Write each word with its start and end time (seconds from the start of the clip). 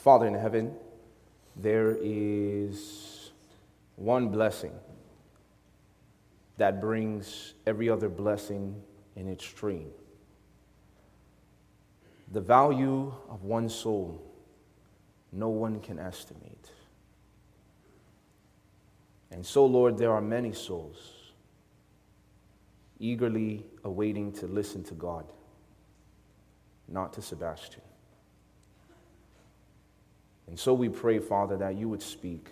Father 0.00 0.26
in 0.26 0.32
heaven, 0.32 0.74
there 1.56 1.94
is 2.00 3.32
one 3.96 4.30
blessing 4.30 4.72
that 6.56 6.80
brings 6.80 7.52
every 7.66 7.90
other 7.90 8.08
blessing 8.08 8.80
in 9.14 9.28
its 9.28 9.44
stream. 9.44 9.90
The 12.32 12.40
value 12.40 13.12
of 13.28 13.44
one 13.44 13.68
soul, 13.68 14.22
no 15.32 15.50
one 15.50 15.80
can 15.80 15.98
estimate. 15.98 16.70
And 19.30 19.44
so, 19.44 19.66
Lord, 19.66 19.98
there 19.98 20.12
are 20.12 20.22
many 20.22 20.54
souls 20.54 20.96
eagerly 22.98 23.66
awaiting 23.84 24.32
to 24.32 24.46
listen 24.46 24.82
to 24.84 24.94
God, 24.94 25.30
not 26.88 27.12
to 27.12 27.20
Sebastien. 27.20 27.82
And 30.50 30.58
so 30.58 30.74
we 30.74 30.88
pray, 30.88 31.20
Father, 31.20 31.56
that 31.58 31.76
you 31.76 31.88
would 31.88 32.02
speak. 32.02 32.48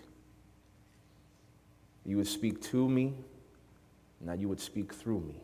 You 2.07 2.17
would 2.17 2.29
speak 2.29 2.63
to 2.63 2.89
me, 2.89 3.13
and 4.21 4.29
that 4.29 4.39
you 4.39 4.49
would 4.49 4.61
speak 4.61 4.95
through 4.95 5.21
me. 5.21 5.43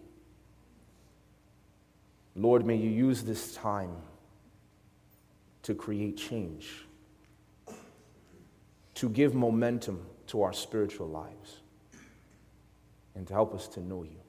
Lord, 2.36 2.64
may 2.64 2.76
you 2.76 2.88
use 2.88 3.24
this 3.24 3.54
time 3.54 3.96
to 5.62 5.74
create 5.74 6.16
change, 6.16 6.86
to 8.94 9.08
give 9.08 9.34
momentum 9.34 10.06
to 10.28 10.42
our 10.42 10.52
spiritual 10.52 11.08
lives, 11.08 11.58
and 13.16 13.26
to 13.26 13.34
help 13.34 13.52
us 13.52 13.66
to 13.68 13.80
know 13.80 14.04
you 14.04 14.20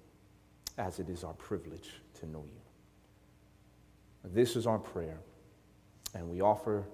as 0.80 1.00
it 1.00 1.10
is 1.10 1.24
our 1.24 1.34
privilege 1.34 1.92
to 2.20 2.26
know 2.26 2.44
you. 2.44 4.32
This 4.34 4.56
is 4.56 4.66
our 4.66 4.80
prayer, 4.80 5.20
and 6.16 6.28
we 6.28 6.42
offer 6.42 6.86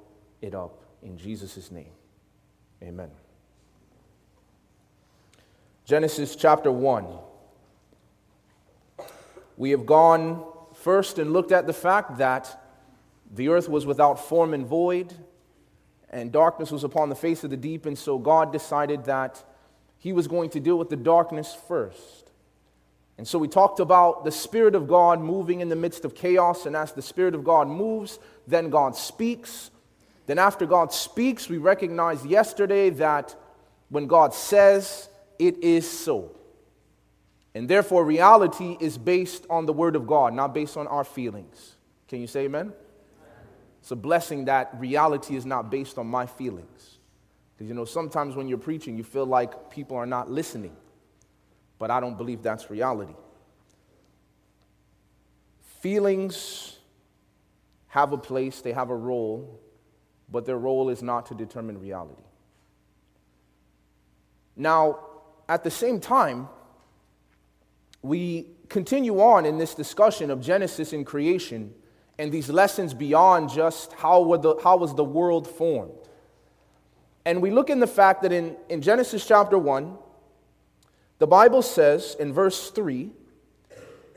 it 0.41 0.53
up 0.53 0.83
in 1.01 1.17
Jesus' 1.17 1.71
name. 1.71 1.91
Amen. 2.83 3.09
Genesis 5.85 6.35
chapter 6.35 6.71
1. 6.71 7.05
We 9.57 9.71
have 9.71 9.85
gone 9.85 10.43
first 10.73 11.19
and 11.19 11.33
looked 11.33 11.51
at 11.51 11.67
the 11.67 11.73
fact 11.73 12.17
that 12.17 12.63
the 13.33 13.49
earth 13.49 13.69
was 13.69 13.85
without 13.85 14.15
form 14.25 14.53
and 14.53 14.65
void, 14.65 15.13
and 16.09 16.31
darkness 16.31 16.71
was 16.71 16.83
upon 16.83 17.09
the 17.09 17.15
face 17.15 17.43
of 17.43 17.49
the 17.49 17.57
deep, 17.57 17.85
and 17.85 17.97
so 17.97 18.17
God 18.17 18.51
decided 18.51 19.05
that 19.05 19.43
He 19.97 20.13
was 20.13 20.27
going 20.27 20.49
to 20.51 20.59
deal 20.59 20.77
with 20.77 20.89
the 20.89 20.95
darkness 20.95 21.55
first. 21.67 22.31
And 23.17 23.27
so 23.27 23.37
we 23.37 23.47
talked 23.47 23.79
about 23.79 24.25
the 24.25 24.31
Spirit 24.31 24.73
of 24.73 24.87
God 24.87 25.21
moving 25.21 25.61
in 25.61 25.69
the 25.69 25.75
midst 25.75 26.05
of 26.05 26.15
chaos, 26.15 26.65
and 26.65 26.75
as 26.75 26.93
the 26.93 27.01
Spirit 27.01 27.35
of 27.35 27.43
God 27.43 27.67
moves, 27.67 28.19
then 28.47 28.69
God 28.69 28.95
speaks. 28.95 29.69
Then, 30.25 30.39
after 30.39 30.65
God 30.65 30.93
speaks, 30.93 31.49
we 31.49 31.57
recognized 31.57 32.25
yesterday 32.25 32.89
that 32.91 33.35
when 33.89 34.07
God 34.07 34.33
says, 34.33 35.09
it 35.37 35.63
is 35.63 35.89
so. 35.89 36.35
And 37.53 37.67
therefore, 37.67 38.05
reality 38.05 38.77
is 38.79 38.97
based 38.97 39.45
on 39.49 39.65
the 39.65 39.73
Word 39.73 39.95
of 39.95 40.07
God, 40.07 40.33
not 40.33 40.53
based 40.53 40.77
on 40.77 40.87
our 40.87 41.03
feelings. 41.03 41.75
Can 42.07 42.21
you 42.21 42.27
say 42.27 42.45
amen? 42.45 42.73
It's 43.81 43.91
a 43.91 43.95
blessing 43.95 44.45
that 44.45 44.69
reality 44.77 45.35
is 45.35 45.45
not 45.45 45.71
based 45.71 45.97
on 45.97 46.07
my 46.07 46.27
feelings. 46.27 46.99
Because, 47.53 47.67
you 47.67 47.73
know, 47.73 47.85
sometimes 47.85 48.35
when 48.35 48.47
you're 48.47 48.57
preaching, 48.57 48.95
you 48.95 49.03
feel 49.03 49.25
like 49.25 49.71
people 49.71 49.97
are 49.97 50.05
not 50.05 50.29
listening. 50.29 50.75
But 51.79 51.89
I 51.89 51.99
don't 51.99 52.17
believe 52.17 52.43
that's 52.43 52.69
reality. 52.69 53.15
Feelings 55.81 56.77
have 57.87 58.13
a 58.13 58.17
place, 58.17 58.61
they 58.61 58.71
have 58.71 58.91
a 58.91 58.95
role, 58.95 59.59
but 60.31 60.45
their 60.45 60.57
role 60.57 60.89
is 60.89 61.03
not 61.03 61.25
to 61.27 61.35
determine 61.35 61.79
reality. 61.79 62.23
Now, 64.55 64.99
at 65.49 65.63
the 65.63 65.71
same 65.71 65.99
time, 65.99 66.47
we 68.01 68.47
continue 68.69 69.19
on 69.21 69.45
in 69.45 69.57
this 69.57 69.75
discussion 69.75 70.31
of 70.31 70.41
Genesis 70.41 70.93
and 70.93 71.05
creation 71.05 71.73
and 72.17 72.31
these 72.31 72.49
lessons 72.49 72.93
beyond 72.93 73.49
just 73.49 73.93
how, 73.93 74.35
the, 74.37 74.55
how 74.63 74.77
was 74.77 74.95
the 74.95 75.03
world 75.03 75.47
formed. 75.47 75.91
And 77.25 77.41
we 77.41 77.51
look 77.51 77.69
in 77.69 77.79
the 77.79 77.87
fact 77.87 78.21
that 78.23 78.31
in, 78.31 78.55
in 78.69 78.81
Genesis 78.81 79.25
chapter 79.25 79.57
1, 79.57 79.97
the 81.19 81.27
Bible 81.27 81.61
says 81.61 82.15
in 82.19 82.33
verse 82.33 82.71
3 82.71 83.11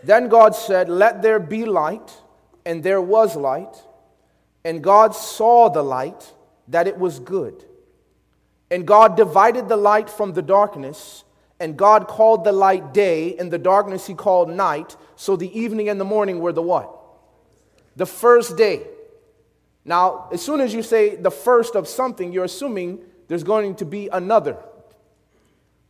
Then 0.03 0.29
God 0.29 0.55
said, 0.55 0.89
Let 0.89 1.23
there 1.23 1.39
be 1.39 1.65
light, 1.65 2.13
and 2.65 2.83
there 2.83 3.01
was 3.01 3.37
light. 3.37 3.75
And 4.65 4.83
God 4.83 5.15
saw 5.15 5.69
the 5.69 5.83
light, 5.83 6.33
that 6.69 6.87
it 6.87 6.99
was 6.99 7.21
good. 7.21 7.65
And 8.71 8.87
God 8.87 9.17
divided 9.17 9.69
the 9.69 9.77
light 9.77 10.09
from 10.09 10.33
the 10.33 10.43
darkness. 10.43 11.25
And 11.61 11.77
God 11.77 12.09
called 12.09 12.45
the 12.45 12.53
light 12.53 12.95
day, 12.95 13.37
and 13.37 13.51
the 13.51 13.59
darkness 13.59 14.07
he 14.07 14.15
called 14.15 14.49
night. 14.49 14.97
So 15.17 15.37
the 15.37 15.57
evening 15.59 15.89
and 15.89 16.01
the 16.01 16.05
morning 16.05 16.41
were 16.41 16.53
the 16.53 16.63
what? 16.63 16.91
The 17.97 18.07
first 18.07 18.57
day. 18.57 18.87
Now, 19.85 20.29
as 20.33 20.43
soon 20.43 20.61
as 20.61 20.73
you 20.73 20.83
say 20.83 21.15
the 21.15 21.31
first 21.31 21.77
of 21.77 21.87
something, 21.87 22.33
you're 22.33 22.45
assuming 22.45 23.01
there's 23.29 23.45
going 23.45 23.77
to 23.77 23.85
be 23.85 24.09
another. 24.09 24.57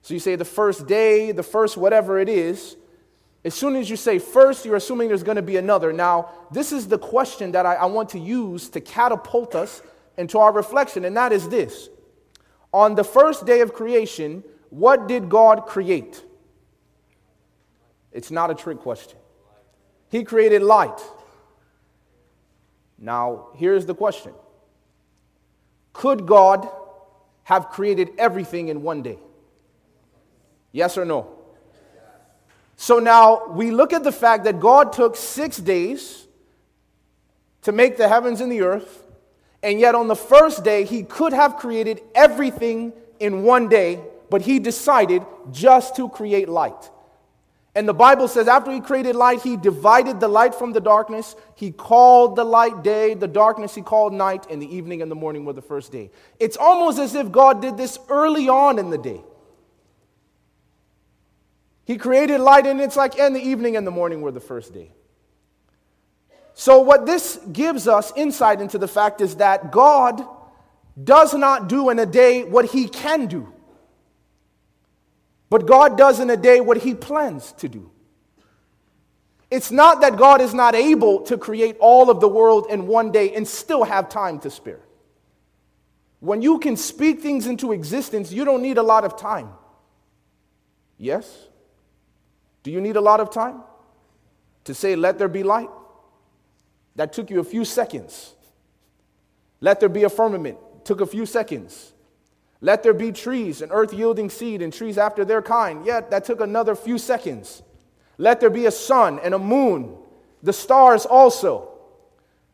So 0.03 0.13
you 0.13 0.21
say 0.21 0.37
the 0.37 0.45
first 0.45 0.87
day, 0.87 1.33
the 1.33 1.43
first 1.43 1.77
whatever 1.77 2.19
it 2.19 2.29
is, 2.29 2.77
as 3.45 3.55
soon 3.55 3.77
as 3.77 3.91
you 3.91 3.97
say 3.97 4.19
first, 4.19 4.65
you're 4.65 4.77
assuming 4.77 5.09
there's 5.09 5.23
going 5.23 5.37
to 5.37 5.43
be 5.43 5.59
another. 5.59 5.93
Now, 5.93 6.31
this 6.51 6.73
is 6.73 6.89
the 6.89 6.99
question 6.99 7.53
that 7.53 7.67
I, 7.67 7.75
I, 7.75 7.85
want 7.87 8.09
to 8.11 8.19
use 8.19 8.71
to 8.71 8.81
catapult 8.81 9.55
us 9.55 9.83
into 10.17 10.39
our 10.39 10.51
reflection, 10.51 11.05
and 11.05 11.15
that 11.19 11.31
is 11.31 11.49
this. 11.51 11.91
On 12.73 12.95
the 12.95 13.05
first 13.05 13.45
day 13.45 13.61
of 13.61 13.75
creation, 13.75 14.43
what 14.71 15.09
did 15.09 15.29
God 15.29 15.67
create? 15.67 16.25
It's 18.13 18.31
not 18.31 18.51
a 18.51 18.55
trick 18.55 18.79
question. 18.79 19.19
He 20.09 20.25
created 20.25 20.63
light. 20.63 21.01
Now, 22.99 23.49
here's 23.57 23.85
the 23.85 23.95
question 23.95 24.33
Could 25.93 26.27
God 26.27 26.67
have 27.43 27.69
created 27.69 28.11
everything 28.17 28.69
in 28.69 28.83
one 28.83 29.03
day? 29.03 29.19
Yes 30.73 30.97
or 30.97 31.05
no? 31.05 31.34
So 32.77 32.99
now 32.99 33.47
we 33.49 33.71
look 33.71 33.93
at 33.93 34.05
the 34.05 34.13
fact 34.13 34.45
that 34.45 34.61
God 34.61 34.93
took 34.93 35.17
six 35.17 35.59
days 35.59 36.27
to 37.63 37.73
make 37.73 37.97
the 37.97 38.09
heavens 38.09 38.41
and 38.41 38.53
the 38.53 38.63
earth, 38.63 39.05
and 39.63 39.81
yet 39.81 39.95
on 39.95 40.09
the 40.09 40.17
first 40.17 40.65
day, 40.65 40.85
He 40.85 41.03
could 41.03 41.33
have 41.33 41.57
created 41.57 42.03
everything 42.15 42.93
in 43.21 43.43
one 43.43 43.69
day, 43.69 44.01
but 44.29 44.43
He 44.43 44.59
decided 44.59 45.23
just 45.51 45.97
to 45.97 46.09
create 46.09 46.49
light. 46.49 46.91
And 47.77 47.89
the 47.89 47.95
Bible 47.95 48.29
says 48.29 48.47
after 48.47 48.71
He 48.71 48.81
created 48.81 49.17
light, 49.17 49.41
He 49.43 49.57
divided 49.57 50.21
the 50.21 50.29
light 50.29 50.55
from 50.55 50.73
the 50.73 50.81
darkness. 50.81 51.35
He 51.55 51.71
called 51.71 52.37
the 52.37 52.45
light 52.45 52.83
day, 52.83 53.15
the 53.15 53.27
darkness 53.27 53.75
He 53.75 53.83
called 53.83 54.13
night, 54.13 54.47
and 54.51 54.61
the 54.61 54.77
evening 54.77 55.01
and 55.01 55.11
the 55.11 55.17
morning 55.17 55.45
were 55.45 55.55
the 55.55 55.63
first 55.63 55.91
day. 55.91 56.11
It's 56.39 56.57
almost 56.57 56.99
as 56.99 57.15
if 57.15 57.33
God 57.33 57.63
did 57.63 57.77
this 57.77 57.99
early 58.09 58.49
on 58.49 58.79
in 58.79 58.91
the 58.91 58.99
day. 58.99 59.23
He 61.85 61.99
created 61.99 62.41
light, 62.41 62.67
and 62.67 62.81
it's 62.81 62.97
like, 62.97 63.19
and 63.19 63.37
the 63.37 63.41
evening 63.41 63.77
and 63.77 63.87
the 63.87 63.91
morning 63.91 64.23
were 64.23 64.33
the 64.33 64.41
first 64.41 64.73
day. 64.73 64.93
So, 66.55 66.81
what 66.81 67.05
this 67.05 67.39
gives 67.53 67.89
us 67.89 68.13
insight 68.17 68.61
into 68.61 68.79
the 68.79 68.89
fact 68.89 69.21
is 69.21 69.37
that 69.37 69.71
God 69.71 70.25
does 71.03 71.35
not 71.35 71.69
do 71.69 71.91
in 71.91 71.99
a 71.99 72.07
day 72.07 72.45
what 72.45 72.67
he 72.67 72.89
can 72.89 73.27
do, 73.27 73.53
but 75.51 75.67
God 75.67 75.99
does 75.99 76.21
in 76.21 76.31
a 76.31 76.37
day 76.37 76.61
what 76.61 76.79
he 76.79 76.95
plans 76.95 77.53
to 77.59 77.69
do. 77.69 77.91
It's 79.51 79.71
not 79.71 80.01
that 80.01 80.17
God 80.17 80.41
is 80.41 80.55
not 80.55 80.75
able 80.75 81.21
to 81.23 81.37
create 81.37 81.77
all 81.81 82.11
of 82.11 82.21
the 82.21 82.29
world 82.29 82.67
in 82.71 82.87
one 82.87 83.13
day 83.13 83.35
and 83.35 83.47
still 83.47 83.85
have 83.85 84.09
time 84.09 84.39
to 84.41 84.51
spare. 84.51 84.81
When 86.21 86.41
you 86.41 86.59
can 86.59 86.77
speak 86.77 87.21
things 87.21 87.47
into 87.47 87.73
existence, 87.73 88.33
you 88.33 88.45
don't 88.45 88.63
need 88.63 88.79
a 88.79 88.83
lot 88.83 89.05
of 89.05 89.17
time. 89.17 89.51
Yes? 90.97 91.49
Do 92.65 92.73
you 92.73 92.81
need 92.81 92.97
a 92.97 93.01
lot 93.01 93.21
of 93.21 93.31
time 93.31 93.63
to 94.65 94.75
say, 94.75 94.97
let 94.97 95.19
there 95.19 95.29
be 95.29 95.45
light? 95.45 95.69
That 96.97 97.13
took 97.13 97.31
you 97.31 97.39
a 97.39 97.45
few 97.45 97.65
seconds. 97.65 98.35
Let 99.61 99.81
there 99.81 99.89
be 99.89 100.03
a 100.05 100.11
firmament, 100.11 100.59
took 100.85 101.01
a 101.01 101.07
few 101.07 101.27
seconds. 101.27 101.93
Let 102.61 102.83
there 102.83 102.95
be 102.95 103.13
trees, 103.13 103.61
and 103.61 103.71
earth 103.71 103.93
yielding 103.93 104.31
seed, 104.31 104.63
and 104.63 104.73
trees 104.73 104.97
after 104.97 105.25
their 105.25 105.43
kind. 105.43 105.85
Yet 105.85 106.11
that 106.11 106.25
took 106.25 106.41
another 106.41 106.75
few 106.75 106.97
seconds. 106.97 107.63
Let 108.17 108.41
there 108.41 108.51
be 108.51 108.65
a 108.67 108.71
sun 108.71 109.19
and 109.23 109.35
a 109.35 109.39
moon, 109.39 109.97
the 110.43 110.53
stars 110.53 111.05
also. 111.05 111.71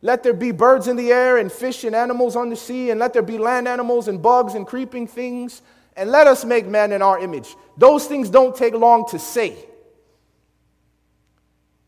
Let 0.03 0.23
there 0.23 0.33
be 0.33 0.51
birds 0.51 0.89
in 0.89 0.97
the 0.97 1.13
air, 1.13 1.37
and 1.37 1.53
fish 1.53 1.85
and 1.85 1.95
animals 1.95 2.35
on 2.35 2.49
the 2.49 2.56
sea, 2.56 2.91
and 2.91 2.99
let 2.99 3.13
there 3.13 3.23
be 3.23 3.39
land 3.39 3.69
animals 3.69 4.09
and 4.09 4.21
bugs 4.21 4.55
and 4.55 4.67
creeping 4.67 5.06
things, 5.06 5.63
and 5.95 6.11
let 6.11 6.27
us 6.27 6.45
make 6.45 6.67
man 6.67 6.91
in 6.91 7.03
our 7.03 7.21
image. 7.21 7.55
Those 7.77 8.06
things 8.06 8.31
don't 8.31 8.56
take 8.56 8.75
long 8.75 9.06
to 9.11 9.19
say. 9.19 9.67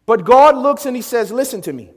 But 0.07 0.25
God 0.25 0.57
looks 0.57 0.87
and 0.87 0.97
He 0.97 1.03
says, 1.03 1.31
Listen 1.31 1.61
to 1.63 1.73
me. 1.73 1.91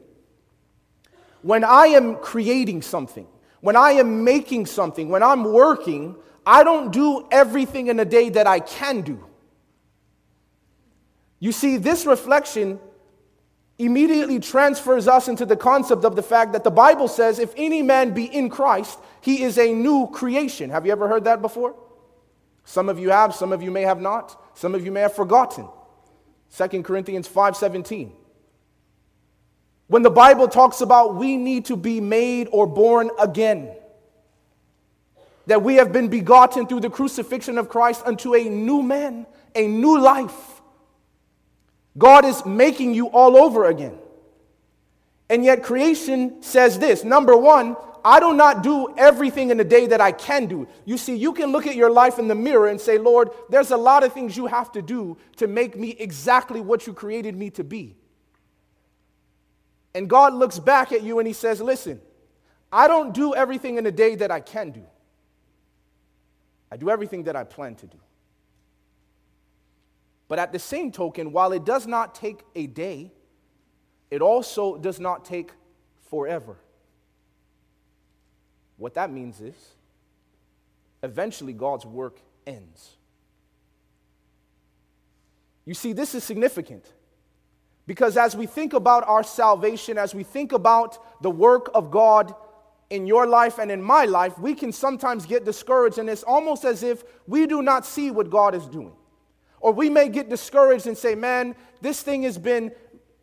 When 1.41 1.63
I 1.63 1.87
am 1.87 2.15
creating 2.15 2.81
something, 2.81 3.27
when 3.61 3.75
I 3.75 3.91
am 3.93 4.23
making 4.23 4.65
something, 4.65 5.09
when 5.09 5.23
I'm 5.23 5.43
working, 5.43 6.15
I 6.45 6.63
don't 6.63 6.91
do 6.91 7.27
everything 7.31 7.87
in 7.87 7.99
a 7.99 8.05
day 8.05 8.29
that 8.29 8.47
I 8.47 8.59
can 8.59 9.01
do. 9.01 9.23
You 11.39 11.51
see, 11.51 11.77
this 11.77 12.05
reflection 12.05 12.79
immediately 13.77 14.39
transfers 14.39 15.07
us 15.07 15.27
into 15.27 15.45
the 15.45 15.57
concept 15.57 16.05
of 16.05 16.15
the 16.15 16.23
fact 16.23 16.53
that 16.53 16.63
the 16.63 16.71
Bible 16.71 17.07
says, 17.07 17.39
if 17.39 17.53
any 17.57 17.81
man 17.81 18.13
be 18.13 18.25
in 18.25 18.49
Christ, 18.49 18.97
he 19.21 19.43
is 19.43 19.57
a 19.57 19.73
new 19.73 20.07
creation. 20.07 20.69
Have 20.69 20.85
you 20.85 20.91
ever 20.91 21.07
heard 21.07 21.25
that 21.25 21.41
before? 21.41 21.75
Some 22.63 22.89
of 22.89 22.97
you 22.97 23.09
have, 23.09 23.35
some 23.35 23.51
of 23.51 23.61
you 23.61 23.71
may 23.71 23.81
have 23.83 23.99
not, 23.99 24.41
some 24.57 24.73
of 24.73 24.85
you 24.85 24.91
may 24.91 25.01
have 25.01 25.13
forgotten. 25.13 25.67
2 26.51 26.83
Corinthians 26.83 27.27
5:17. 27.27 28.11
When 29.87 30.01
the 30.01 30.09
Bible 30.09 30.47
talks 30.47 30.81
about 30.81 31.15
we 31.15 31.37
need 31.37 31.65
to 31.65 31.75
be 31.75 32.01
made 32.01 32.47
or 32.51 32.65
born 32.65 33.11
again, 33.19 33.75
that 35.47 35.61
we 35.61 35.75
have 35.75 35.91
been 35.91 36.07
begotten 36.07 36.65
through 36.65 36.79
the 36.79 36.89
crucifixion 36.89 37.57
of 37.57 37.69
Christ 37.69 38.01
unto 38.05 38.35
a 38.35 38.43
new 38.43 38.81
man, 38.81 39.27
a 39.53 39.67
new 39.67 39.99
life. 39.99 40.61
God 41.97 42.25
is 42.25 42.45
making 42.45 42.93
you 42.93 43.07
all 43.07 43.37
over 43.37 43.65
again. 43.65 43.97
And 45.29 45.43
yet, 45.43 45.63
creation 45.63 46.41
says 46.41 46.77
this 46.77 47.03
number 47.03 47.35
one, 47.37 47.75
I 48.07 48.19
do 48.19 48.35
not 48.35 48.61
do 48.61 48.93
everything 48.97 49.49
in 49.49 49.59
a 49.59 49.63
day 49.63 49.87
that 49.87 49.99
I 49.99 50.11
can 50.11 50.45
do. 50.45 50.67
You 50.85 50.95
see, 50.95 51.15
you 51.15 51.33
can 51.33 51.51
look 51.51 51.65
at 51.65 51.75
your 51.75 51.89
life 51.89 52.19
in 52.19 52.27
the 52.27 52.35
mirror 52.35 52.67
and 52.67 52.79
say, 52.79 52.99
Lord, 52.99 53.31
there's 53.49 53.71
a 53.71 53.77
lot 53.77 54.03
of 54.03 54.13
things 54.13 54.37
you 54.37 54.45
have 54.45 54.71
to 54.73 54.83
do 54.83 55.17
to 55.37 55.47
make 55.47 55.75
me 55.75 55.95
exactly 55.97 56.61
what 56.61 56.85
you 56.85 56.93
created 56.93 57.35
me 57.35 57.49
to 57.49 57.63
be. 57.63 57.95
And 59.95 60.07
God 60.07 60.35
looks 60.35 60.59
back 60.59 60.91
at 60.91 61.01
you 61.01 61.17
and 61.17 61.27
He 61.27 61.33
says, 61.33 61.59
Listen, 61.59 61.99
I 62.71 62.87
don't 62.87 63.11
do 63.11 63.33
everything 63.33 63.79
in 63.79 63.87
a 63.87 63.91
day 63.91 64.13
that 64.15 64.29
I 64.29 64.39
can 64.39 64.69
do, 64.69 64.83
I 66.71 66.77
do 66.77 66.91
everything 66.91 67.23
that 67.23 67.35
I 67.35 67.43
plan 67.43 67.73
to 67.75 67.87
do. 67.87 67.97
But 70.27 70.37
at 70.37 70.51
the 70.51 70.59
same 70.59 70.91
token, 70.91 71.31
while 71.31 71.53
it 71.53 71.65
does 71.65 71.87
not 71.87 72.13
take 72.13 72.43
a 72.53 72.67
day, 72.67 73.11
it 74.11 74.21
also 74.21 74.77
does 74.77 74.99
not 74.99 75.25
take 75.25 75.53
forever. 76.07 76.57
What 78.77 78.95
that 78.95 79.11
means 79.11 79.41
is 79.41 79.55
eventually 81.03 81.53
God's 81.53 81.85
work 81.85 82.19
ends. 82.45 82.95
You 85.65 85.73
see, 85.73 85.93
this 85.93 86.13
is 86.13 86.23
significant 86.23 86.85
because 87.87 88.17
as 88.17 88.35
we 88.35 88.45
think 88.45 88.73
about 88.73 89.07
our 89.07 89.23
salvation, 89.23 89.97
as 89.97 90.13
we 90.13 90.23
think 90.23 90.51
about 90.51 91.21
the 91.21 91.31
work 91.31 91.69
of 91.73 91.91
God 91.91 92.33
in 92.89 93.07
your 93.07 93.25
life 93.25 93.57
and 93.57 93.71
in 93.71 93.81
my 93.81 94.05
life, 94.05 94.37
we 94.37 94.53
can 94.53 94.71
sometimes 94.71 95.25
get 95.25 95.43
discouraged, 95.43 95.97
and 95.97 96.09
it's 96.09 96.23
almost 96.23 96.65
as 96.65 96.83
if 96.83 97.03
we 97.27 97.47
do 97.47 97.61
not 97.61 97.85
see 97.85 98.11
what 98.11 98.29
God 98.29 98.53
is 98.53 98.65
doing. 98.67 98.93
Or 99.59 99.71
we 99.71 99.89
may 99.89 100.09
get 100.09 100.29
discouraged 100.29 100.85
and 100.85 100.97
say, 100.97 101.15
man, 101.15 101.55
this 101.81 102.03
thing 102.03 102.23
has 102.23 102.37
been 102.37 102.71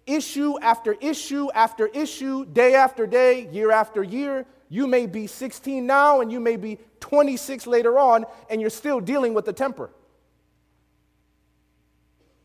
issue 0.06 0.58
after 0.60 0.94
issue 0.94 1.48
after 1.54 1.86
issue, 1.86 2.44
day 2.46 2.74
after 2.74 3.06
day, 3.06 3.48
year 3.52 3.70
after 3.70 4.02
year. 4.02 4.46
You 4.72 4.86
may 4.86 5.04
be 5.04 5.26
16 5.26 5.84
now 5.84 6.22
and 6.22 6.32
you 6.32 6.40
may 6.40 6.56
be 6.56 6.78
26 7.00 7.66
later 7.66 7.98
on, 7.98 8.24
and 8.48 8.58
you're 8.58 8.70
still 8.70 9.00
dealing 9.00 9.34
with 9.34 9.44
the 9.44 9.52
temper. 9.52 9.90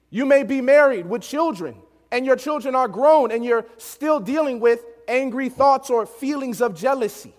You 0.09 0.25
may 0.25 0.43
be 0.43 0.59
married 0.59 1.05
with 1.05 1.21
children, 1.21 1.77
and 2.11 2.25
your 2.25 2.35
children 2.35 2.75
are 2.75 2.89
grown, 2.89 3.31
and 3.31 3.45
you're 3.45 3.65
still 3.77 4.19
dealing 4.19 4.59
with 4.59 4.83
angry 5.07 5.47
thoughts 5.47 5.89
or 5.89 6.05
feelings 6.05 6.59
of 6.59 6.75
jealousy. 6.75 7.33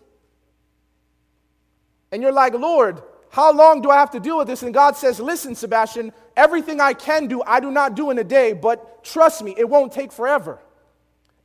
And 2.11 2.23
you're 2.23 2.32
like, 2.32 2.55
Lord, 2.55 3.02
how 3.29 3.52
long 3.52 3.82
do 3.82 3.90
I 3.90 3.96
have 3.96 4.12
to 4.12 4.20
deal 4.20 4.38
with 4.38 4.49
this? 4.49 4.62
And 4.62 4.73
God 4.73 4.96
says, 4.96 5.20
Listen, 5.20 5.55
Sebastien, 5.55 6.14
everything 6.35 6.81
I 6.81 6.94
can 6.94 7.26
do, 7.26 7.43
I 7.43 7.61
do 7.61 7.70
not 7.70 7.94
do 7.94 8.08
in 8.08 8.17
a 8.17 8.25
day, 8.25 8.55
but 8.55 9.05
trust 9.05 9.43
me, 9.43 9.55
it 9.58 9.69
won't 9.69 9.93
take 9.93 10.12
forever. 10.12 10.61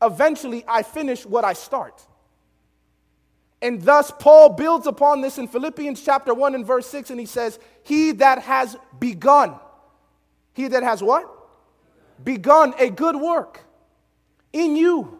Eventually, 0.01 0.63
I 0.66 0.84
finish 0.84 1.25
what 1.25 1.44
I 1.44 1.51
start. 1.51 2.07
And 3.63 3.81
thus, 3.81 4.12
Paul 4.12 4.50
builds 4.50 4.88
upon 4.88 5.21
this 5.21 5.38
in 5.38 5.48
Philippians 5.48 6.04
chapter 6.04 6.33
1 6.33 6.54
and 6.54 6.68
verse 6.68 6.86
6, 6.88 7.12
and 7.12 7.19
he 7.19 7.25
says, 7.25 7.57
He 7.83 8.12
that 8.12 8.39
has 8.39 8.75
begun, 9.00 9.56
he 10.54 10.68
that 10.68 10.83
has 10.83 11.01
what? 11.01 11.30
Begun 12.21 12.74
a 12.77 12.89
good 12.89 13.15
work 13.15 13.62
in 14.51 14.75
you 14.75 15.18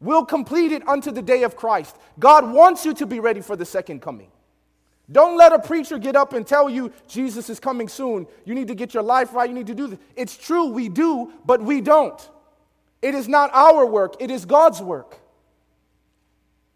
will 0.00 0.24
complete 0.24 0.72
it 0.72 0.86
unto 0.86 1.10
the 1.10 1.22
day 1.22 1.42
of 1.42 1.56
Christ. 1.56 1.96
God 2.18 2.52
wants 2.52 2.84
you 2.84 2.94
to 2.94 3.06
be 3.06 3.18
ready 3.18 3.40
for 3.40 3.56
the 3.56 3.64
second 3.64 4.00
coming. 4.00 4.30
Don't 5.10 5.38
let 5.38 5.54
a 5.54 5.58
preacher 5.58 5.98
get 5.98 6.16
up 6.16 6.34
and 6.34 6.46
tell 6.46 6.68
you 6.68 6.92
Jesus 7.08 7.48
is 7.48 7.58
coming 7.58 7.88
soon. 7.88 8.26
You 8.44 8.54
need 8.54 8.68
to 8.68 8.74
get 8.74 8.92
your 8.92 9.02
life 9.02 9.32
right. 9.32 9.48
You 9.48 9.54
need 9.54 9.66
to 9.68 9.74
do 9.74 9.86
this. 9.86 9.98
It's 10.14 10.36
true, 10.36 10.66
we 10.66 10.90
do, 10.90 11.32
but 11.46 11.62
we 11.62 11.80
don't. 11.80 12.30
It 13.00 13.14
is 13.14 13.26
not 13.26 13.50
our 13.54 13.86
work, 13.86 14.16
it 14.20 14.30
is 14.30 14.44
God's 14.44 14.82
work. 14.82 15.18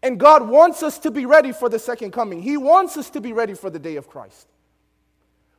And 0.03 0.19
God 0.19 0.47
wants 0.47 0.83
us 0.83 0.99
to 0.99 1.11
be 1.11 1.25
ready 1.25 1.53
for 1.53 1.69
the 1.69 1.79
second 1.79 2.11
coming. 2.11 2.41
He 2.41 2.57
wants 2.57 2.97
us 2.97 3.09
to 3.11 3.21
be 3.21 3.31
ready 3.31 3.53
for 3.53 3.69
the 3.69 3.79
day 3.79 3.95
of 3.95 4.09
Christ. 4.09 4.49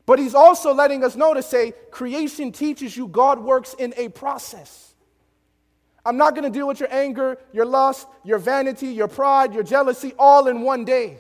But 0.05 0.19
He's 0.19 0.35
also 0.35 0.75
letting 0.75 1.02
us 1.02 1.17
know 1.17 1.32
to 1.32 1.43
say, 1.43 1.73
creation 1.91 2.52
teaches 2.52 2.94
you 2.94 3.08
God 3.08 3.43
works 3.43 3.75
in 3.75 3.94
a 3.96 4.11
process. 4.11 4.94
I'm 6.05 6.19
not 6.19 6.35
going 6.35 6.44
to 6.44 6.50
deal 6.50 6.69
with 6.69 6.79
your 6.79 6.93
anger, 6.93 7.38
your 7.55 7.64
lust, 7.64 8.06
your 8.23 8.37
vanity, 8.37 8.88
your 8.88 9.08
pride, 9.08 9.55
your 9.55 9.62
jealousy 9.62 10.12
all 10.19 10.46
in 10.46 10.61
one 10.61 10.85
day. 10.85 11.17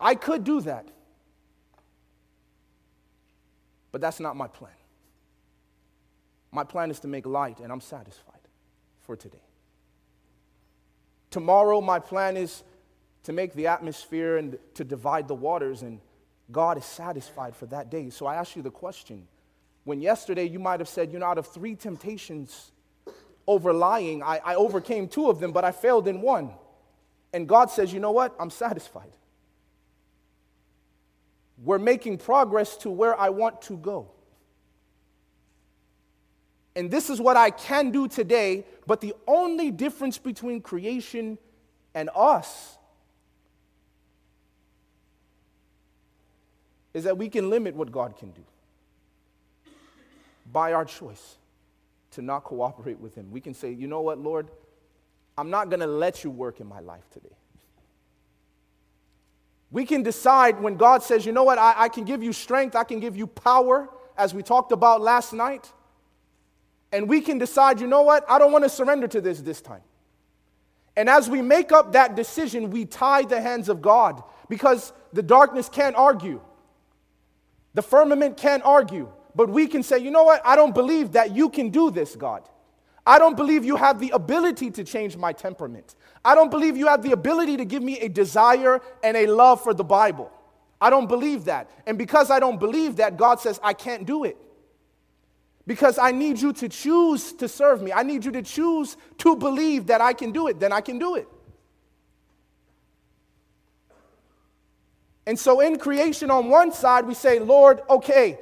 I 0.00 0.16
could 0.16 0.42
do 0.42 0.60
that. 0.62 0.88
But 3.92 4.00
that's 4.00 4.18
not 4.18 4.36
my 4.36 4.48
plan. 4.48 4.72
My 6.50 6.64
plan 6.64 6.90
is 6.90 6.98
to 7.00 7.08
make 7.08 7.26
light, 7.26 7.60
and 7.60 7.70
I'm 7.70 7.80
satisfied 7.80 8.40
for 9.02 9.14
today. 9.14 9.38
Tomorrow, 11.30 11.80
my 11.80 11.98
plan 11.98 12.36
is 12.36 12.62
to 13.24 13.32
make 13.32 13.54
the 13.54 13.68
atmosphere 13.68 14.36
and 14.36 14.58
to 14.74 14.84
divide 14.84 15.28
the 15.28 15.34
waters, 15.34 15.82
and 15.82 16.00
God 16.50 16.78
is 16.78 16.84
satisfied 16.84 17.54
for 17.54 17.66
that 17.66 17.90
day. 17.90 18.10
So 18.10 18.26
I 18.26 18.36
ask 18.36 18.56
you 18.56 18.62
the 18.62 18.70
question 18.70 19.28
when 19.84 20.00
yesterday 20.00 20.44
you 20.44 20.58
might 20.58 20.80
have 20.80 20.88
said, 20.88 21.12
you 21.12 21.18
know, 21.18 21.26
out 21.26 21.38
of 21.38 21.46
three 21.46 21.74
temptations 21.74 22.72
over 23.46 23.72
lying, 23.72 24.22
I, 24.22 24.40
I 24.44 24.54
overcame 24.54 25.08
two 25.08 25.30
of 25.30 25.40
them, 25.40 25.52
but 25.52 25.64
I 25.64 25.72
failed 25.72 26.06
in 26.08 26.20
one. 26.20 26.50
And 27.32 27.48
God 27.48 27.70
says, 27.70 27.92
you 27.92 28.00
know 28.00 28.10
what? 28.10 28.34
I'm 28.38 28.50
satisfied. 28.50 29.12
We're 31.62 31.78
making 31.78 32.18
progress 32.18 32.76
to 32.78 32.90
where 32.90 33.18
I 33.18 33.30
want 33.30 33.62
to 33.62 33.76
go. 33.76 34.10
And 36.76 36.90
this 36.90 37.10
is 37.10 37.20
what 37.20 37.36
I 37.36 37.50
can 37.50 37.90
do 37.90 38.06
today, 38.06 38.64
but 38.86 39.00
the 39.00 39.14
only 39.26 39.70
difference 39.70 40.18
between 40.18 40.60
creation 40.60 41.38
and 41.94 42.08
us 42.14 42.76
is 46.94 47.04
that 47.04 47.18
we 47.18 47.28
can 47.28 47.50
limit 47.50 47.74
what 47.74 47.90
God 47.90 48.16
can 48.16 48.30
do 48.30 48.42
by 50.52 50.72
our 50.72 50.84
choice 50.84 51.36
to 52.12 52.22
not 52.22 52.44
cooperate 52.44 52.98
with 52.98 53.14
Him. 53.14 53.30
We 53.30 53.40
can 53.40 53.54
say, 53.54 53.72
you 53.72 53.86
know 53.86 54.00
what, 54.00 54.18
Lord, 54.18 54.48
I'm 55.38 55.50
not 55.50 55.70
going 55.70 55.80
to 55.80 55.86
let 55.86 56.24
you 56.24 56.30
work 56.30 56.60
in 56.60 56.66
my 56.66 56.80
life 56.80 57.08
today. 57.12 57.34
We 59.70 59.86
can 59.86 60.02
decide 60.02 60.60
when 60.60 60.76
God 60.76 61.02
says, 61.02 61.24
you 61.24 61.32
know 61.32 61.44
what, 61.44 61.58
I, 61.58 61.74
I, 61.76 61.88
can 61.88 62.04
give 62.04 62.22
you 62.22 62.32
strength, 62.32 62.74
I 62.74 62.82
can 62.82 62.98
give 62.98 63.16
you 63.16 63.28
power, 63.28 63.88
as 64.18 64.34
we 64.34 64.42
talked 64.42 64.72
about 64.72 65.00
last 65.00 65.32
night. 65.32 65.72
And 66.92 67.08
we 67.08 67.20
can 67.20 67.38
decide, 67.38 67.80
you 67.80 67.86
know 67.86 68.02
what, 68.02 68.24
I 68.28 68.38
don't 68.38 68.52
want 68.52 68.64
to 68.64 68.70
surrender 68.70 69.06
to 69.08 69.20
this 69.20 69.40
this 69.40 69.60
time. 69.60 69.82
And 70.96 71.08
as 71.08 71.30
we 71.30 71.40
make 71.40 71.72
up 71.72 71.92
that 71.92 72.16
decision, 72.16 72.70
we 72.70 72.84
tie 72.84 73.22
the 73.22 73.40
hands 73.40 73.68
of 73.68 73.80
God 73.80 74.22
because 74.48 74.92
the 75.12 75.22
darkness 75.22 75.68
can't 75.68 75.96
argue, 75.96 76.40
the 77.74 77.82
firmament 77.82 78.36
can't 78.36 78.64
argue. 78.64 79.08
But 79.34 79.48
we 79.48 79.68
can 79.68 79.84
say, 79.84 79.98
you 79.98 80.10
know 80.10 80.24
what, 80.24 80.42
I 80.44 80.56
don't 80.56 80.74
believe 80.74 81.12
that 81.12 81.36
you 81.36 81.48
can 81.48 81.70
do 81.70 81.92
this, 81.92 82.16
God. 82.16 82.42
I 83.06 83.18
don't 83.18 83.36
believe 83.36 83.64
you 83.64 83.76
have 83.76 83.98
the 83.98 84.10
ability 84.10 84.70
to 84.72 84.84
change 84.84 85.16
my 85.16 85.32
temperament. 85.32 85.94
I 86.24 86.34
don't 86.34 86.50
believe 86.50 86.76
you 86.76 86.88
have 86.88 87.02
the 87.02 87.12
ability 87.12 87.56
to 87.56 87.64
give 87.64 87.82
me 87.82 87.98
a 88.00 88.08
desire 88.08 88.80
and 89.02 89.16
a 89.16 89.26
love 89.26 89.62
for 89.62 89.72
the 89.72 89.84
Bible. 89.84 90.30
I 90.80 90.90
don't 90.90 91.06
believe 91.06 91.44
that. 91.44 91.70
And 91.86 91.96
because 91.96 92.30
I 92.30 92.40
don't 92.40 92.58
believe 92.58 92.96
that, 92.96 93.16
God 93.16 93.40
says, 93.40 93.60
I 93.62 93.72
can't 93.72 94.04
do 94.06 94.24
it. 94.24 94.36
Because 95.70 95.98
I 95.98 96.10
need 96.10 96.40
you 96.40 96.52
to 96.54 96.68
choose 96.68 97.32
to 97.34 97.46
serve 97.46 97.80
me. 97.80 97.92
I 97.92 98.02
need 98.02 98.24
you 98.24 98.32
to 98.32 98.42
choose 98.42 98.96
to 99.18 99.36
believe 99.36 99.86
that 99.86 100.00
I 100.00 100.12
can 100.12 100.32
do 100.32 100.48
it. 100.48 100.58
Then 100.58 100.72
I 100.72 100.80
can 100.80 100.98
do 100.98 101.14
it. 101.14 101.28
And 105.26 105.38
so 105.38 105.60
in 105.60 105.78
creation, 105.78 106.28
on 106.28 106.48
one 106.48 106.72
side, 106.72 107.06
we 107.06 107.14
say, 107.14 107.38
Lord, 107.38 107.82
okay, 107.88 108.40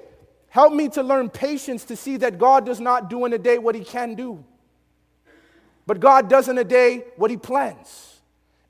help 0.49 0.73
me 0.73 0.89
to 0.89 1.03
learn 1.03 1.29
patience 1.29 1.85
to 1.85 1.97
see 1.97 2.17
that 2.17 2.39
God 2.39 2.65
does 2.65 2.81
not 2.81 3.11
do 3.11 3.27
in 3.27 3.35
a 3.35 3.39
day 3.39 3.59
what 3.59 3.75
he 3.75 3.85
can 3.85 4.15
do. 4.15 4.43
But 5.85 6.01
God 6.01 6.31
does 6.31 6.49
in 6.49 6.57
a 6.57 6.65
day 6.65 7.05
what 7.17 7.31
He 7.31 7.37
plans. 7.37 8.23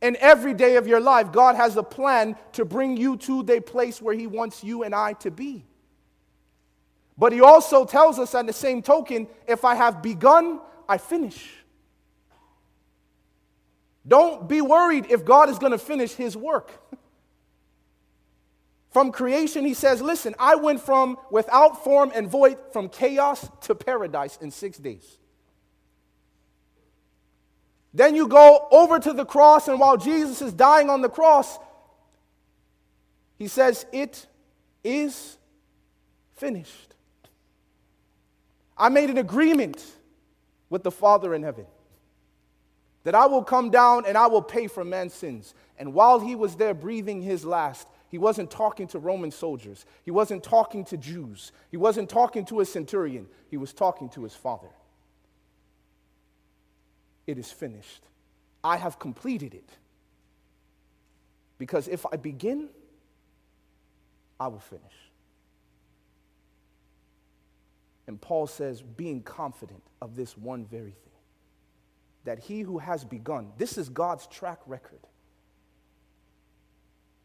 And 0.02 0.16
every 0.16 0.52
day 0.52 0.74
of 0.74 0.88
your 0.88 0.98
life, 0.98 1.30
God 1.30 1.54
has 1.54 1.76
a 1.76 1.84
plan 1.84 2.34
to 2.54 2.64
bring 2.64 2.96
you 2.96 3.18
to 3.18 3.44
the 3.44 3.60
place 3.60 4.02
where 4.02 4.16
He 4.16 4.26
wants 4.26 4.64
you 4.64 4.82
and 4.82 4.96
I 4.96 5.12
to 5.12 5.30
be. 5.30 5.64
But 7.18 7.32
He 7.32 7.40
also 7.40 7.84
tells 7.84 8.18
us, 8.18 8.34
on 8.34 8.46
the 8.46 8.52
same 8.52 8.80
token, 8.80 9.26
if 9.46 9.64
I 9.64 9.74
have 9.74 10.02
begun, 10.02 10.60
I 10.88 10.98
finish. 10.98 11.50
Don't 14.06 14.48
be 14.48 14.60
worried 14.60 15.06
if 15.10 15.24
God 15.24 15.50
is 15.50 15.58
going 15.58 15.72
to 15.72 15.78
finish 15.78 16.12
His 16.12 16.36
work. 16.36 16.70
From 18.90 19.12
creation, 19.12 19.64
he 19.64 19.74
says, 19.74 20.00
Listen, 20.00 20.34
I 20.38 20.56
went 20.56 20.80
from 20.80 21.18
without 21.30 21.84
form 21.84 22.10
and 22.14 22.28
void, 22.28 22.56
from 22.72 22.88
chaos 22.88 23.46
to 23.62 23.74
paradise 23.74 24.38
in 24.40 24.50
six 24.50 24.78
days. 24.78 25.18
Then 27.92 28.14
you 28.14 28.28
go 28.28 28.66
over 28.70 28.98
to 28.98 29.12
the 29.12 29.24
cross, 29.24 29.68
and 29.68 29.78
while 29.78 29.96
Jesus 29.96 30.40
is 30.40 30.52
dying 30.52 30.88
on 30.88 31.02
the 31.02 31.08
cross, 31.08 31.58
he 33.36 33.46
says, 33.46 33.84
It 33.92 34.26
is 34.82 35.36
finished. 36.36 36.94
I 38.78 38.88
made 38.88 39.10
an 39.10 39.18
agreement 39.18 39.84
with 40.70 40.82
the 40.82 40.90
Father 40.90 41.34
in 41.34 41.42
heaven 41.42 41.66
that 43.04 43.14
I 43.14 43.26
will 43.26 43.42
come 43.42 43.70
down 43.70 44.04
and 44.06 44.18
I 44.18 44.26
will 44.26 44.42
pay 44.42 44.66
for 44.66 44.84
man's 44.84 45.14
sins. 45.14 45.54
And 45.78 45.94
while 45.94 46.20
he 46.20 46.34
was 46.34 46.56
there 46.56 46.74
breathing 46.74 47.22
his 47.22 47.44
last, 47.44 47.88
he 48.08 48.18
wasn't 48.18 48.50
talking 48.50 48.86
to 48.88 48.98
Roman 48.98 49.30
soldiers. 49.30 49.84
He 50.04 50.10
wasn't 50.10 50.42
talking 50.42 50.84
to 50.86 50.96
Jews. 50.96 51.52
He 51.70 51.76
wasn't 51.76 52.08
talking 52.08 52.44
to 52.46 52.60
a 52.60 52.64
centurion. 52.64 53.26
He 53.50 53.56
was 53.56 53.72
talking 53.72 54.08
to 54.10 54.24
his 54.24 54.34
father. 54.34 54.68
It 57.26 57.38
is 57.38 57.50
finished. 57.50 58.02
I 58.64 58.76
have 58.76 58.98
completed 58.98 59.54
it. 59.54 59.68
Because 61.58 61.88
if 61.88 62.06
I 62.10 62.16
begin, 62.16 62.68
I 64.40 64.48
will 64.48 64.60
finish. 64.60 65.07
And 68.08 68.18
Paul 68.18 68.46
says, 68.46 68.80
being 68.80 69.22
confident 69.22 69.82
of 70.00 70.16
this 70.16 70.36
one 70.36 70.64
very 70.64 70.92
thing, 70.92 71.12
that 72.24 72.38
he 72.38 72.62
who 72.62 72.78
has 72.78 73.04
begun, 73.04 73.52
this 73.58 73.76
is 73.76 73.90
God's 73.90 74.26
track 74.26 74.60
record. 74.66 75.00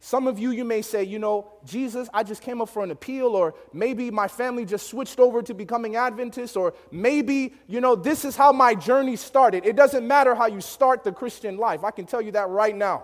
Some 0.01 0.27
of 0.27 0.37
you, 0.37 0.51
you 0.51 0.65
may 0.65 0.81
say, 0.81 1.05
you 1.05 1.19
know, 1.19 1.49
Jesus, 1.63 2.09
I 2.13 2.23
just 2.23 2.41
came 2.41 2.59
up 2.61 2.67
for 2.67 2.83
an 2.83 2.91
appeal, 2.91 3.27
or 3.27 3.55
maybe 3.71 4.11
my 4.11 4.27
family 4.27 4.65
just 4.65 4.87
switched 4.87 5.21
over 5.21 5.41
to 5.41 5.53
becoming 5.53 5.95
Adventist, 5.95 6.57
or 6.57 6.73
maybe, 6.91 7.53
you 7.67 7.79
know, 7.79 7.95
this 7.95 8.25
is 8.25 8.35
how 8.35 8.51
my 8.51 8.75
journey 8.75 9.15
started. 9.15 9.65
It 9.65 9.77
doesn't 9.77 10.05
matter 10.05 10.35
how 10.35 10.47
you 10.47 10.59
start 10.59 11.05
the 11.05 11.13
Christian 11.13 11.55
life. 11.55 11.85
I 11.85 11.91
can 11.91 12.05
tell 12.05 12.21
you 12.21 12.33
that 12.33 12.49
right 12.49 12.75
now. 12.75 13.03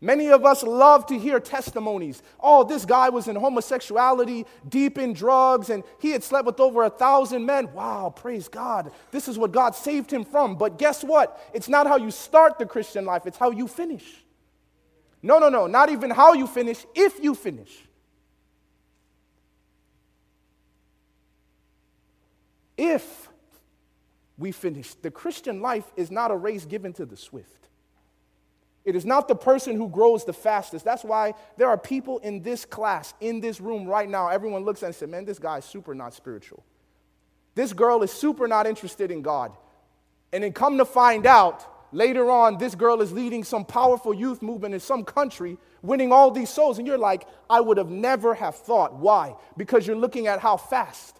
Many 0.00 0.28
of 0.28 0.44
us 0.44 0.62
love 0.62 1.06
to 1.06 1.18
hear 1.18 1.40
testimonies. 1.40 2.22
Oh, 2.38 2.62
this 2.62 2.84
guy 2.84 3.08
was 3.08 3.26
in 3.26 3.34
homosexuality, 3.34 4.46
deep 4.68 4.96
in 4.96 5.12
drugs, 5.12 5.70
and 5.70 5.82
he 5.98 6.12
had 6.12 6.22
slept 6.22 6.46
with 6.46 6.60
over 6.60 6.84
a 6.84 6.90
thousand 6.90 7.44
men. 7.44 7.72
Wow, 7.72 8.12
praise 8.14 8.46
God. 8.46 8.92
This 9.10 9.26
is 9.26 9.36
what 9.36 9.50
God 9.50 9.74
saved 9.74 10.12
him 10.12 10.24
from. 10.24 10.54
But 10.54 10.78
guess 10.78 11.02
what? 11.02 11.50
It's 11.52 11.68
not 11.68 11.88
how 11.88 11.96
you 11.96 12.12
start 12.12 12.58
the 12.58 12.66
Christian 12.66 13.04
life, 13.04 13.26
it's 13.26 13.38
how 13.38 13.50
you 13.50 13.66
finish. 13.66 14.04
No, 15.20 15.40
no, 15.40 15.48
no, 15.48 15.66
not 15.66 15.90
even 15.90 16.10
how 16.10 16.32
you 16.32 16.46
finish, 16.46 16.86
if 16.94 17.18
you 17.20 17.34
finish. 17.34 17.76
If 22.76 23.28
we 24.36 24.52
finish, 24.52 24.94
the 24.94 25.10
Christian 25.10 25.60
life 25.60 25.90
is 25.96 26.12
not 26.12 26.30
a 26.30 26.36
race 26.36 26.64
given 26.64 26.92
to 26.92 27.04
the 27.04 27.16
swift. 27.16 27.67
It 28.88 28.96
is 28.96 29.04
not 29.04 29.28
the 29.28 29.34
person 29.36 29.76
who 29.76 29.86
grows 29.86 30.24
the 30.24 30.32
fastest. 30.32 30.82
That's 30.82 31.04
why 31.04 31.34
there 31.58 31.68
are 31.68 31.76
people 31.76 32.20
in 32.20 32.40
this 32.40 32.64
class, 32.64 33.12
in 33.20 33.38
this 33.38 33.60
room 33.60 33.86
right 33.86 34.08
now. 34.08 34.28
Everyone 34.28 34.64
looks 34.64 34.82
at 34.82 34.86
and 34.86 34.94
says, 34.94 35.10
Man, 35.10 35.26
this 35.26 35.38
guy 35.38 35.58
is 35.58 35.66
super 35.66 35.94
not 35.94 36.14
spiritual. 36.14 36.64
This 37.54 37.74
girl 37.74 38.02
is 38.02 38.10
super 38.10 38.48
not 38.48 38.66
interested 38.66 39.10
in 39.10 39.20
God. 39.20 39.52
And 40.32 40.42
then 40.42 40.54
come 40.54 40.78
to 40.78 40.86
find 40.86 41.26
out, 41.26 41.92
later 41.92 42.30
on, 42.30 42.56
this 42.56 42.74
girl 42.74 43.02
is 43.02 43.12
leading 43.12 43.44
some 43.44 43.66
powerful 43.66 44.14
youth 44.14 44.40
movement 44.40 44.72
in 44.72 44.80
some 44.80 45.04
country, 45.04 45.58
winning 45.82 46.10
all 46.10 46.30
these 46.30 46.48
souls. 46.48 46.78
And 46.78 46.86
you're 46.86 46.96
like, 46.96 47.28
I 47.50 47.60
would 47.60 47.76
have 47.76 47.90
never 47.90 48.32
have 48.32 48.56
thought. 48.56 48.94
Why? 48.94 49.34
Because 49.58 49.86
you're 49.86 49.96
looking 49.96 50.28
at 50.28 50.40
how 50.40 50.56
fast. 50.56 51.17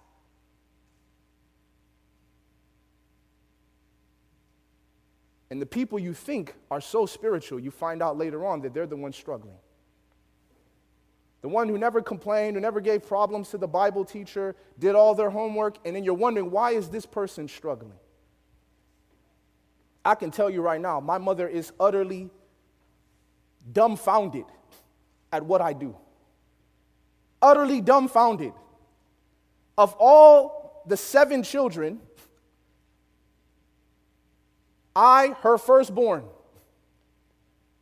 And 5.51 5.63
the 5.63 5.67
people 5.67 5.99
you 5.99 6.13
think 6.13 6.55
are 6.71 6.81
so 6.81 7.07
spiritual, 7.07 7.59
you 7.59 7.71
find 7.71 8.03
out 8.03 8.19
later 8.19 8.45
on 8.45 8.61
that 8.63 8.75
they're 8.75 8.87
the 8.87 8.97
ones 8.97 9.17
struggling. 9.17 9.57
The 11.41 11.49
one 11.49 11.69
who 11.69 11.79
never 11.79 12.03
complained, 12.03 12.57
who 12.57 12.61
never 12.61 12.81
gave 12.81 13.07
problems 13.07 13.51
to 13.51 13.59
the 13.59 13.69
Bible 13.69 14.05
teacher, 14.05 14.57
did 14.79 14.95
all 14.95 15.15
their 15.15 15.31
homework, 15.31 15.79
and 15.85 15.95
then 15.95 16.05
you're 16.05 16.15
wondering, 16.15 16.51
why 16.51 16.73
is 16.73 16.89
this 16.89 17.07
person 17.07 17.49
struggling? 17.49 17.99
I 20.05 20.15
can 20.15 20.31
tell 20.31 20.51
you 20.51 20.63
right 20.63 20.81
now, 20.81 21.01
my 21.01 21.19
mother 21.19 21.47
is 21.47 21.73
utterly 21.79 22.31
dumbfounded 23.73 24.47
at 25.33 25.45
what 25.45 25.61
I 25.61 25.73
do. 25.73 25.97
Utterly 27.41 27.81
dumbfounded. 27.81 28.53
Of 29.77 29.95
all 29.99 30.83
the 30.87 30.97
seven 30.97 31.43
children, 31.43 32.01
I, 34.99 35.37
her 35.43 35.57
firstborn, 35.59 36.25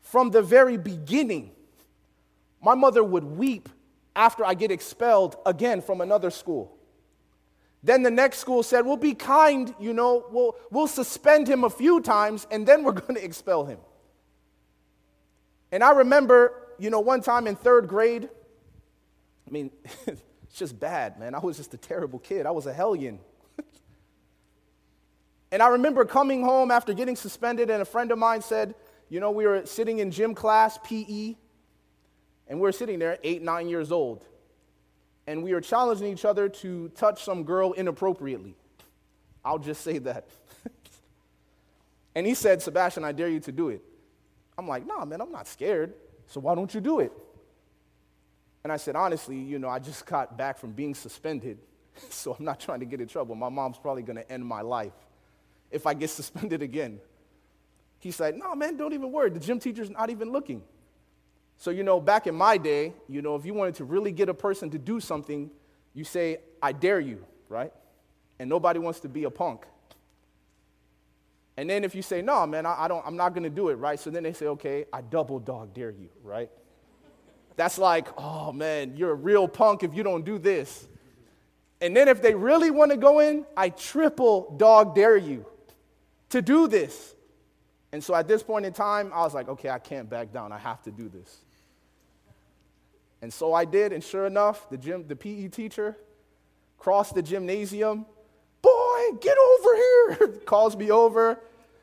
from 0.03 0.31
the 0.31 0.43
very 0.43 0.77
beginning, 0.77 1.51
my 2.61 2.75
mother 2.75 3.03
would 3.03 3.25
weep 3.25 3.71
after 4.15 4.45
I 4.45 4.53
get 4.53 4.71
expelled 4.71 5.37
again 5.47 5.81
from 5.81 6.03
another 6.03 6.31
school. 6.31 6.77
Then 7.83 8.03
the 8.03 8.11
next 8.11 8.39
school 8.39 8.63
said, 8.63 8.85
We'll 8.85 8.99
be 8.99 9.15
kind, 9.15 9.75
you 9.81 9.95
know, 9.95 10.27
we'll, 10.31 10.57
we'll 10.71 10.87
suspend 10.89 11.49
him 11.49 11.65
a 11.65 11.71
few 11.71 12.03
times 12.03 12.47
and 12.51 12.67
then 12.67 12.85
we're 12.85 12.93
going 13.07 13.15
to 13.15 13.25
expel 13.25 13.65
him. 13.65 13.79
And 15.73 15.83
I 15.83 15.93
remember, 15.93 16.53
you 16.79 16.91
know, 16.91 17.01
one 17.01 17.23
time 17.23 17.47
in 17.47 17.57
third 17.57 17.89
grade, 17.89 18.29
I 19.47 19.51
mean, 19.51 19.71
it's 20.07 20.23
just 20.55 20.79
bad, 20.79 21.19
man. 21.19 21.35
I 21.35 21.39
was 21.39 21.57
just 21.57 21.73
a 21.73 21.79
terrible 21.79 22.19
kid. 22.19 22.45
I 22.45 22.51
was 22.51 22.67
a 22.67 22.75
hellion. 22.75 23.21
And 25.53 25.63
I 25.63 25.69
remember 25.69 26.05
coming 26.05 26.43
home 26.43 26.71
after 26.71 26.93
getting 26.93 27.17
suspended, 27.17 27.71
and 27.71 27.81
a 27.81 27.85
friend 27.85 28.11
of 28.11 28.19
mine 28.19 28.43
said, 28.43 28.75
You 29.09 29.21
know, 29.21 29.31
we 29.31 29.47
were 29.47 29.65
sitting 29.67 30.01
in 30.01 30.11
gym 30.11 30.35
class, 30.35 30.79
PE, 30.85 31.37
and 32.49 32.59
we 32.59 32.63
were 32.63 32.73
sitting 32.73 32.99
there, 32.99 33.19
eight, 33.23 33.43
nine 33.43 33.69
years 33.69 33.93
old 33.93 34.25
and 35.27 35.43
we 35.43 35.53
are 35.53 35.61
challenging 35.61 36.13
each 36.13 36.25
other 36.25 36.49
to 36.49 36.89
touch 36.91 37.25
some 37.25 37.45
girl 37.45 37.73
inappropriately. 37.73 38.55
I'll 39.45 39.59
just 39.59 39.83
say 39.83 39.99
that. 39.99 40.27
and 42.15 42.27
he 42.27 42.35
said, 42.35 42.63
Sebastien, 42.63 43.05
I 43.05 43.13
dare 43.13 43.29
you 43.29 43.41
to 43.41 43.53
do 43.53 43.71
it. 43.71 43.83
I'm 44.57 44.69
like, 44.69 44.87
nah, 44.87 45.05
man, 45.05 45.21
I'm 45.21 45.33
not 45.33 45.49
scared. 45.49 45.95
So 46.27 46.41
why 46.41 46.55
don't 46.55 46.73
you 46.73 46.81
do 46.81 47.01
it? 47.01 47.13
And 48.65 48.73
I 48.73 48.77
said, 48.77 48.97
honestly, 48.97 49.37
you 49.37 49.59
know, 49.59 49.69
I 49.69 49.79
just 49.79 50.07
got 50.07 50.37
back 50.37 50.59
from 50.59 50.73
being 50.73 50.95
suspended, 50.95 51.59
so 52.11 52.37
I'm 52.39 52.45
not 52.45 52.61
trying 52.61 52.81
to 52.81 52.87
get 52.87 53.01
in 53.01 53.09
trouble. 53.09 53.35
My 53.35 53.49
mom's 53.49 53.79
probably 53.79 54.03
going 54.03 54.17
to 54.17 54.33
end 54.33 54.45
my 54.45 54.61
life 54.61 54.93
if 55.71 55.87
I 55.87 55.95
get 55.95 56.11
suspended 56.21 56.63
again. 56.63 57.01
He 57.99 58.11
said, 58.11 58.37
no, 58.37 58.55
man, 58.55 58.77
don't 58.77 58.93
even 58.93 59.11
worry. 59.11 59.31
The 59.31 59.41
gym 59.41 59.59
teacher's 59.59 59.91
not 59.91 60.11
even 60.11 60.31
looking. 60.31 60.63
So, 61.59 61.71
you 61.71 61.83
know, 61.83 62.01
back 62.01 62.27
in 62.27 62.35
my 62.35 62.59
day, 62.59 62.93
you 63.09 63.23
know, 63.23 63.35
if 63.35 63.47
you 63.47 63.55
wanted 63.55 63.77
to 63.77 63.85
really 63.85 64.13
get 64.13 64.29
a 64.29 64.35
person 64.35 64.71
to 64.71 64.79
do 64.79 65.01
something, 65.01 65.51
you 65.95 66.05
say, 66.05 66.39
I 66.63 66.73
dare 66.73 67.01
you, 67.01 67.25
right? 67.49 67.73
And 68.39 68.51
nobody 68.51 68.79
wants 68.79 69.01
to 69.01 69.09
be 69.09 69.25
a 69.25 69.31
punk. 69.31 69.65
And 71.57 71.71
then 71.71 71.85
if 71.85 71.95
you 71.95 72.03
say, 72.03 72.21
no, 72.21 72.47
man, 72.47 72.67
I, 72.67 72.85
I 72.85 72.89
don't, 72.89 73.05
I'm 73.07 73.17
not 73.17 73.31
going 73.31 73.45
to 73.45 73.51
do 73.51 73.71
it, 73.71 73.75
right? 73.77 73.99
So 73.99 74.11
then 74.11 74.23
they 74.23 74.35
say, 74.35 74.47
okay, 74.47 74.85
I 74.93 75.01
double 75.01 75.39
dog 75.39 75.73
dare 75.73 75.91
you, 75.91 76.11
right? 76.23 76.51
That's 77.57 77.79
like, 77.79 78.09
oh, 78.19 78.53
man, 78.53 78.95
you're 78.97 79.13
a 79.13 79.15
real 79.15 79.49
punk 79.49 79.83
if 79.83 79.95
you 79.95 80.03
don't 80.03 80.25
do 80.25 80.39
this. 80.39 80.87
And 81.81 81.97
then 81.97 82.09
if 82.09 82.21
they 82.21 82.35
really 82.35 82.71
want 82.71 82.91
to 82.91 82.99
go 82.99 83.21
in, 83.21 83.47
I 83.57 83.71
triple 83.71 84.55
dog 84.59 84.95
dare 84.95 85.17
you 85.17 85.47
to 86.31 86.43
do 86.43 86.69
this. 86.69 87.15
And 87.93 88.03
so 88.03 88.15
at 88.15 88.29
this 88.29 88.43
point 88.43 88.67
in 88.67 88.73
time, 88.73 89.11
I 89.15 89.23
was 89.23 89.35
like, 89.35 89.49
okay, 89.49 89.71
I 89.71 89.79
can't 89.79 90.09
back 90.09 90.33
down. 90.33 90.53
I 90.53 90.59
have 90.59 90.83
to 90.83 90.91
do 90.91 91.09
this. 91.09 91.43
And 93.23 93.33
so 93.33 93.55
I 93.55 93.65
did, 93.65 93.93
and 93.93 94.05
sure 94.05 94.27
enough, 94.27 94.69
the 94.69 94.77
gym, 94.77 95.07
the 95.07 95.17
PE 95.17 95.49
teacher 95.49 95.97
crossed 96.79 97.15
the 97.15 97.23
gymnasium. 97.23 98.07
Boy, 98.61 99.01
get 99.21 99.37
over 99.39 99.75
here! 99.75 100.29
Calls 100.47 100.77
me 100.77 100.91
over, 100.91 101.41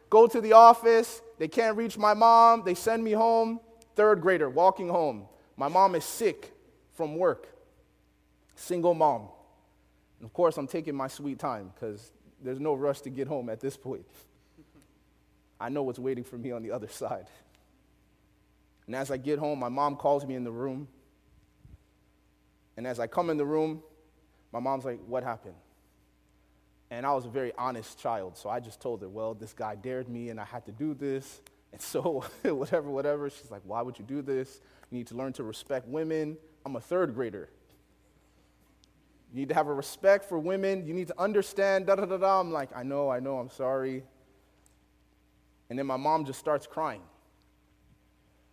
go 0.09 0.27
to 0.27 0.39
the 0.39 0.53
office. 0.53 1.21
They 1.39 1.47
can't 1.47 1.75
reach 1.75 1.97
my 1.97 2.13
mom. 2.13 2.63
They 2.63 2.75
send 2.75 3.03
me 3.03 3.11
home. 3.11 3.59
Third 3.95 4.21
grader, 4.21 4.49
walking 4.49 4.89
home. 4.89 5.25
My 5.57 5.67
mom 5.67 5.95
is 5.95 6.03
sick 6.03 6.53
from 6.93 7.15
work. 7.15 7.47
Single 8.55 8.93
mom. 8.93 9.27
And 10.19 10.25
of 10.25 10.33
course, 10.33 10.57
I'm 10.57 10.67
taking 10.67 10.95
my 10.95 11.07
sweet 11.07 11.39
time 11.39 11.71
because 11.73 12.11
there's 12.41 12.59
no 12.59 12.75
rush 12.75 13.01
to 13.01 13.09
get 13.09 13.27
home 13.27 13.49
at 13.49 13.59
this 13.59 13.75
point. 13.75 14.05
I 15.59 15.69
know 15.69 15.83
what's 15.83 15.99
waiting 15.99 16.23
for 16.23 16.37
me 16.37 16.51
on 16.51 16.63
the 16.63 16.71
other 16.71 16.87
side. 16.89 17.27
And 18.85 18.95
as 18.95 19.11
I 19.11 19.17
get 19.17 19.39
home, 19.39 19.59
my 19.59 19.69
mom 19.69 19.95
calls 19.95 20.25
me 20.25 20.35
in 20.35 20.43
the 20.43 20.51
room. 20.51 20.87
And 22.75 22.87
as 22.87 22.99
I 22.99 23.07
come 23.07 23.29
in 23.29 23.37
the 23.37 23.45
room, 23.45 23.81
my 24.51 24.59
mom's 24.59 24.85
like, 24.85 24.99
What 25.07 25.23
happened? 25.23 25.55
And 26.91 27.05
I 27.05 27.13
was 27.13 27.25
a 27.25 27.29
very 27.29 27.53
honest 27.57 27.97
child, 27.97 28.37
so 28.37 28.49
I 28.49 28.59
just 28.59 28.79
told 28.79 29.01
her, 29.01 29.09
Well, 29.09 29.33
this 29.33 29.53
guy 29.53 29.75
dared 29.75 30.09
me 30.09 30.29
and 30.29 30.39
I 30.39 30.45
had 30.45 30.65
to 30.65 30.71
do 30.71 30.93
this. 30.93 31.41
And 31.71 31.81
so, 31.81 32.23
whatever, 32.43 32.89
whatever. 32.89 33.29
She's 33.29 33.51
like, 33.51 33.61
Why 33.63 33.81
would 33.81 33.97
you 33.97 34.05
do 34.05 34.21
this? 34.21 34.59
You 34.91 34.97
need 34.97 35.07
to 35.07 35.15
learn 35.15 35.33
to 35.33 35.43
respect 35.43 35.87
women. 35.87 36.37
I'm 36.65 36.75
a 36.75 36.81
third 36.81 37.13
grader. 37.13 37.49
You 39.33 39.39
need 39.39 39.49
to 39.49 39.55
have 39.55 39.67
a 39.67 39.73
respect 39.73 40.25
for 40.25 40.37
women. 40.37 40.85
You 40.85 40.93
need 40.93 41.07
to 41.07 41.19
understand, 41.19 41.87
da 41.87 41.95
da 41.95 42.05
da 42.05 42.17
da. 42.17 42.39
I'm 42.39 42.51
like, 42.51 42.69
I 42.75 42.83
know, 42.83 43.09
I 43.09 43.19
know, 43.19 43.39
I'm 43.39 43.49
sorry. 43.49 44.03
And 45.73 45.79
then 45.79 45.87
my 45.87 45.97
mom 45.97 46.23
just 46.23 46.37
starts 46.37 46.67
crying. 46.67 47.01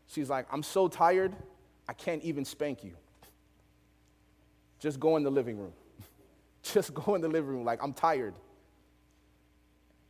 She's 0.06 0.30
like, 0.30 0.46
I'm 0.50 0.62
so 0.62 0.88
tired, 0.88 1.36
I 1.86 1.92
can't 1.92 2.22
even 2.22 2.46
spank 2.46 2.82
you. 2.82 2.92
Just 4.78 4.98
go 4.98 5.18
in 5.18 5.22
the 5.22 5.30
living 5.30 5.58
room. 5.58 5.74
Just 6.62 6.94
go 6.94 7.14
in 7.16 7.20
the 7.20 7.28
living 7.28 7.50
room. 7.50 7.62
Like, 7.66 7.82
I'm 7.82 7.92
tired. 7.92 8.32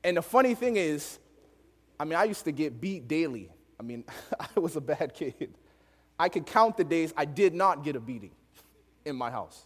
And 0.04 0.18
the 0.18 0.22
funny 0.22 0.54
thing 0.54 0.76
is, 0.76 1.18
I 1.98 2.04
mean, 2.04 2.14
I 2.14 2.22
used 2.22 2.44
to 2.44 2.52
get 2.52 2.80
beat 2.80 3.08
daily. 3.08 3.50
I 3.80 3.82
mean, 3.82 4.04
I 4.38 4.60
was 4.60 4.76
a 4.76 4.80
bad 4.80 5.12
kid. 5.12 5.52
I 6.16 6.28
could 6.28 6.46
count 6.46 6.76
the 6.76 6.84
days 6.84 7.12
I 7.16 7.24
did 7.24 7.54
not 7.54 7.82
get 7.82 7.96
a 7.96 8.00
beating 8.00 8.30
in 9.04 9.16
my 9.16 9.32
house. 9.32 9.64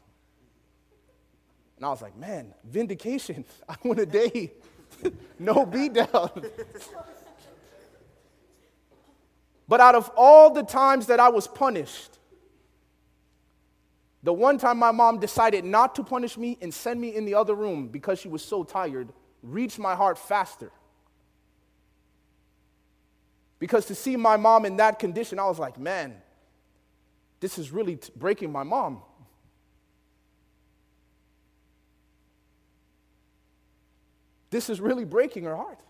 And 1.77 1.85
I 1.85 1.91
was 1.91 2.01
like, 2.01 2.17
man, 2.17 2.55
vindication. 2.65 3.45
I 3.69 3.77
won 3.85 3.99
a 3.99 4.07
day. 4.07 4.55
no 5.39 5.67
beat 5.67 5.93
down. 5.93 6.31
But 9.69 9.81
out 9.81 9.95
of 9.95 10.11
all 10.17 10.51
the 10.51 10.63
times 10.63 11.07
that 11.07 11.21
I 11.21 11.29
was 11.29 11.47
punished, 11.47 12.19
the 14.23 14.33
one 14.33 14.59
time 14.59 14.79
my 14.79 14.91
mom 14.91 15.19
decided 15.21 15.65
not 15.65 15.95
to 15.97 16.05
punish 16.05 16.37
me 16.37 16.59
and 16.63 16.73
send 16.73 17.01
me 17.01 17.15
in 17.15 17.25
the 17.25 17.35
other 17.35 17.55
room 17.55 17.89
because 17.89 18.19
she 18.19 18.29
was 18.29 18.43
so 18.43 18.65
tired 18.65 19.13
reached 19.45 19.79
my 19.79 19.95
heart 19.95 20.19
faster. 20.19 20.73
Because 23.59 23.87
to 23.87 23.95
see 23.95 24.17
my 24.17 24.37
mom 24.37 24.65
in 24.65 24.77
that 24.79 24.99
condition, 24.99 25.39
I 25.39 25.47
was 25.47 25.59
like, 25.59 25.79
man, 25.79 26.15
this 27.41 27.59
is 27.59 27.71
really 27.71 27.97
t- 27.97 28.11
breaking 28.17 28.51
my 28.51 28.63
mom. 28.63 29.03
This 34.51 34.71
is 34.71 34.81
really 34.81 35.05
breaking 35.05 35.45
her 35.45 35.57
heart. 35.57 35.81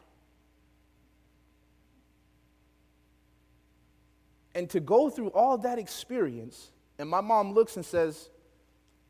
And 4.54 4.70
to 4.70 4.80
go 4.80 5.10
through 5.10 5.28
all 5.28 5.58
that 5.58 5.78
experience 5.78 6.70
and 6.98 7.08
my 7.08 7.20
mom 7.20 7.52
looks 7.52 7.76
and 7.76 7.84
says, 7.84 8.28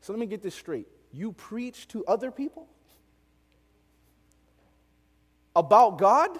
So 0.01 0.13
let 0.13 0.19
me 0.19 0.25
get 0.25 0.41
this 0.41 0.55
straight. 0.55 0.87
You 1.11 1.31
preach 1.31 1.87
to 1.89 2.03
other 2.05 2.31
people? 2.31 2.67
About 5.55 5.97
God? 5.97 6.31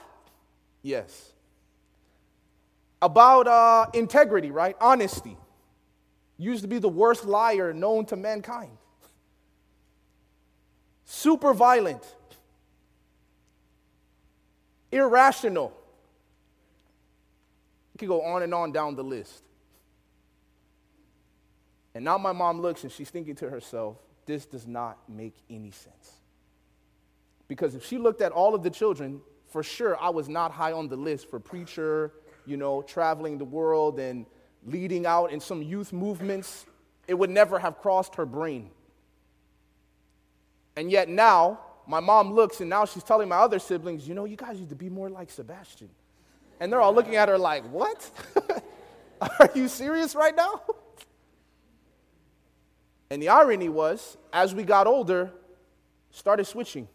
Yes. 0.81 1.31
About 3.01 3.47
uh, 3.47 3.85
integrity, 3.93 4.51
right? 4.51 4.75
Honesty. 4.81 5.37
Used 6.37 6.63
to 6.63 6.67
be 6.67 6.79
the 6.79 6.89
worst 6.89 7.25
liar 7.25 7.73
known 7.73 8.05
to 8.07 8.15
mankind. 8.15 8.77
Super 11.05 11.53
violent. 11.53 12.03
Irrational. 14.91 15.71
You 17.95 17.99
could 17.99 18.09
go 18.09 18.23
on 18.23 18.43
and 18.43 18.53
on 18.53 18.73
down 18.73 18.95
the 18.95 19.03
list. 19.05 19.41
And 21.93 22.03
now 22.03 22.17
my 22.17 22.33
mom 22.33 22.59
looks 22.59 22.83
and 22.83 22.91
she's 22.91 23.09
thinking 23.09 23.35
to 23.35 23.49
herself, 23.49 23.95
this 24.25 24.45
does 24.45 24.67
not 24.67 24.97
make 25.07 25.33
any 25.49 25.71
sense. 25.71 26.11
Because 27.47 27.73
if 27.73 27.85
she 27.85 27.97
looked 27.97 28.19
at 28.19 28.33
all 28.33 28.53
of 28.53 28.63
the 28.63 28.69
children, 28.69 29.21
for 29.47 29.63
sure 29.63 29.97
I 30.01 30.09
was 30.09 30.27
not 30.27 30.51
high 30.51 30.73
on 30.73 30.89
the 30.89 30.97
list 30.97 31.29
for 31.29 31.39
preacher, 31.39 32.11
you 32.45 32.57
know, 32.57 32.81
traveling 32.81 33.37
the 33.37 33.45
world 33.45 33.97
and 33.97 34.25
leading 34.65 35.05
out 35.05 35.31
in 35.31 35.39
some 35.39 35.61
youth 35.61 35.93
movements. 35.93 36.65
It 37.07 37.13
would 37.13 37.29
never 37.29 37.59
have 37.59 37.77
crossed 37.77 38.15
her 38.15 38.25
brain. 38.25 38.71
And 40.75 40.91
yet 40.91 41.07
now, 41.07 41.61
my 41.87 42.01
mom 42.01 42.33
looks 42.33 42.59
and 42.59 42.69
now 42.69 42.83
she's 42.83 43.03
telling 43.03 43.29
my 43.29 43.37
other 43.37 43.59
siblings, 43.59 44.05
you 44.05 44.15
know, 44.15 44.25
you 44.25 44.35
guys 44.35 44.59
need 44.59 44.67
to 44.67 44.75
be 44.75 44.89
more 44.89 45.09
like 45.09 45.29
Sebastien. 45.29 45.89
And 46.59 46.71
they're 46.71 46.81
all 46.81 46.93
looking 46.93 47.15
at 47.15 47.29
her 47.29 47.37
like, 47.37 47.63
what? 47.71 48.09
Are 49.21 49.49
you 49.53 49.67
serious 49.67 50.15
right 50.15 50.35
now? 50.35 50.61
And 53.09 53.21
the 53.21 53.29
irony 53.29 53.69
was, 53.69 54.17
as 54.33 54.55
we 54.55 54.63
got 54.63 54.87
older, 54.87 55.31
started 56.11 56.45
switching. 56.45 56.87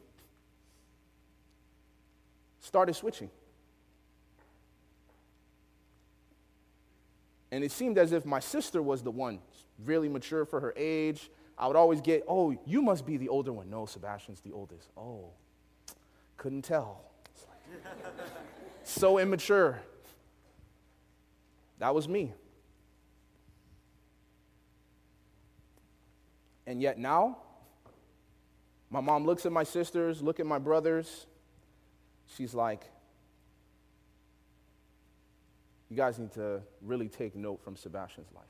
Started 2.60 2.94
switching. 2.94 3.30
And 7.52 7.64
it 7.64 7.72
seemed 7.72 7.98
as 7.98 8.12
if 8.12 8.24
my 8.24 8.40
sister 8.40 8.80
was 8.80 9.02
the 9.02 9.10
one, 9.10 9.40
really 9.84 10.08
mature 10.08 10.44
for 10.44 10.60
her 10.60 10.72
age. 10.76 11.30
I 11.58 11.66
would 11.66 11.76
always 11.76 12.00
get, 12.00 12.24
oh, 12.28 12.56
you 12.64 12.80
must 12.80 13.04
be 13.04 13.16
the 13.16 13.28
older 13.28 13.52
one. 13.52 13.68
No, 13.68 13.86
Sebastien's 13.86 14.40
the 14.40 14.52
oldest. 14.52 14.88
Oh, 14.96 15.30
couldn't 16.36 16.62
tell. 16.62 17.02
So 18.84 19.18
immature. 19.18 19.80
That 21.78 21.94
was 21.94 22.08
me. 22.08 22.32
And 26.66 26.80
yet 26.80 26.98
now, 26.98 27.38
my 28.90 29.00
mom 29.00 29.24
looks 29.24 29.46
at 29.46 29.52
my 29.52 29.64
sisters, 29.64 30.22
look 30.22 30.40
at 30.40 30.46
my 30.46 30.58
brothers. 30.58 31.26
She's 32.36 32.54
like, 32.54 32.84
you 35.88 35.96
guys 35.96 36.18
need 36.18 36.32
to 36.32 36.60
really 36.82 37.08
take 37.08 37.34
note 37.34 37.60
from 37.62 37.76
Sebastien's 37.76 38.30
life. 38.34 38.44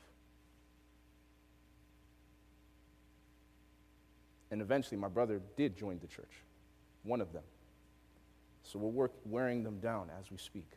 And 4.51 4.61
eventually, 4.61 4.97
my 4.97 5.07
brother 5.07 5.41
did 5.55 5.77
join 5.77 5.97
the 5.99 6.07
church, 6.07 6.43
one 7.03 7.21
of 7.21 7.31
them. 7.33 7.43
So 8.63 8.79
we're 8.79 8.89
work, 8.89 9.11
wearing 9.25 9.63
them 9.63 9.79
down 9.79 10.09
as 10.19 10.31
we 10.31 10.37
speak. 10.37 10.69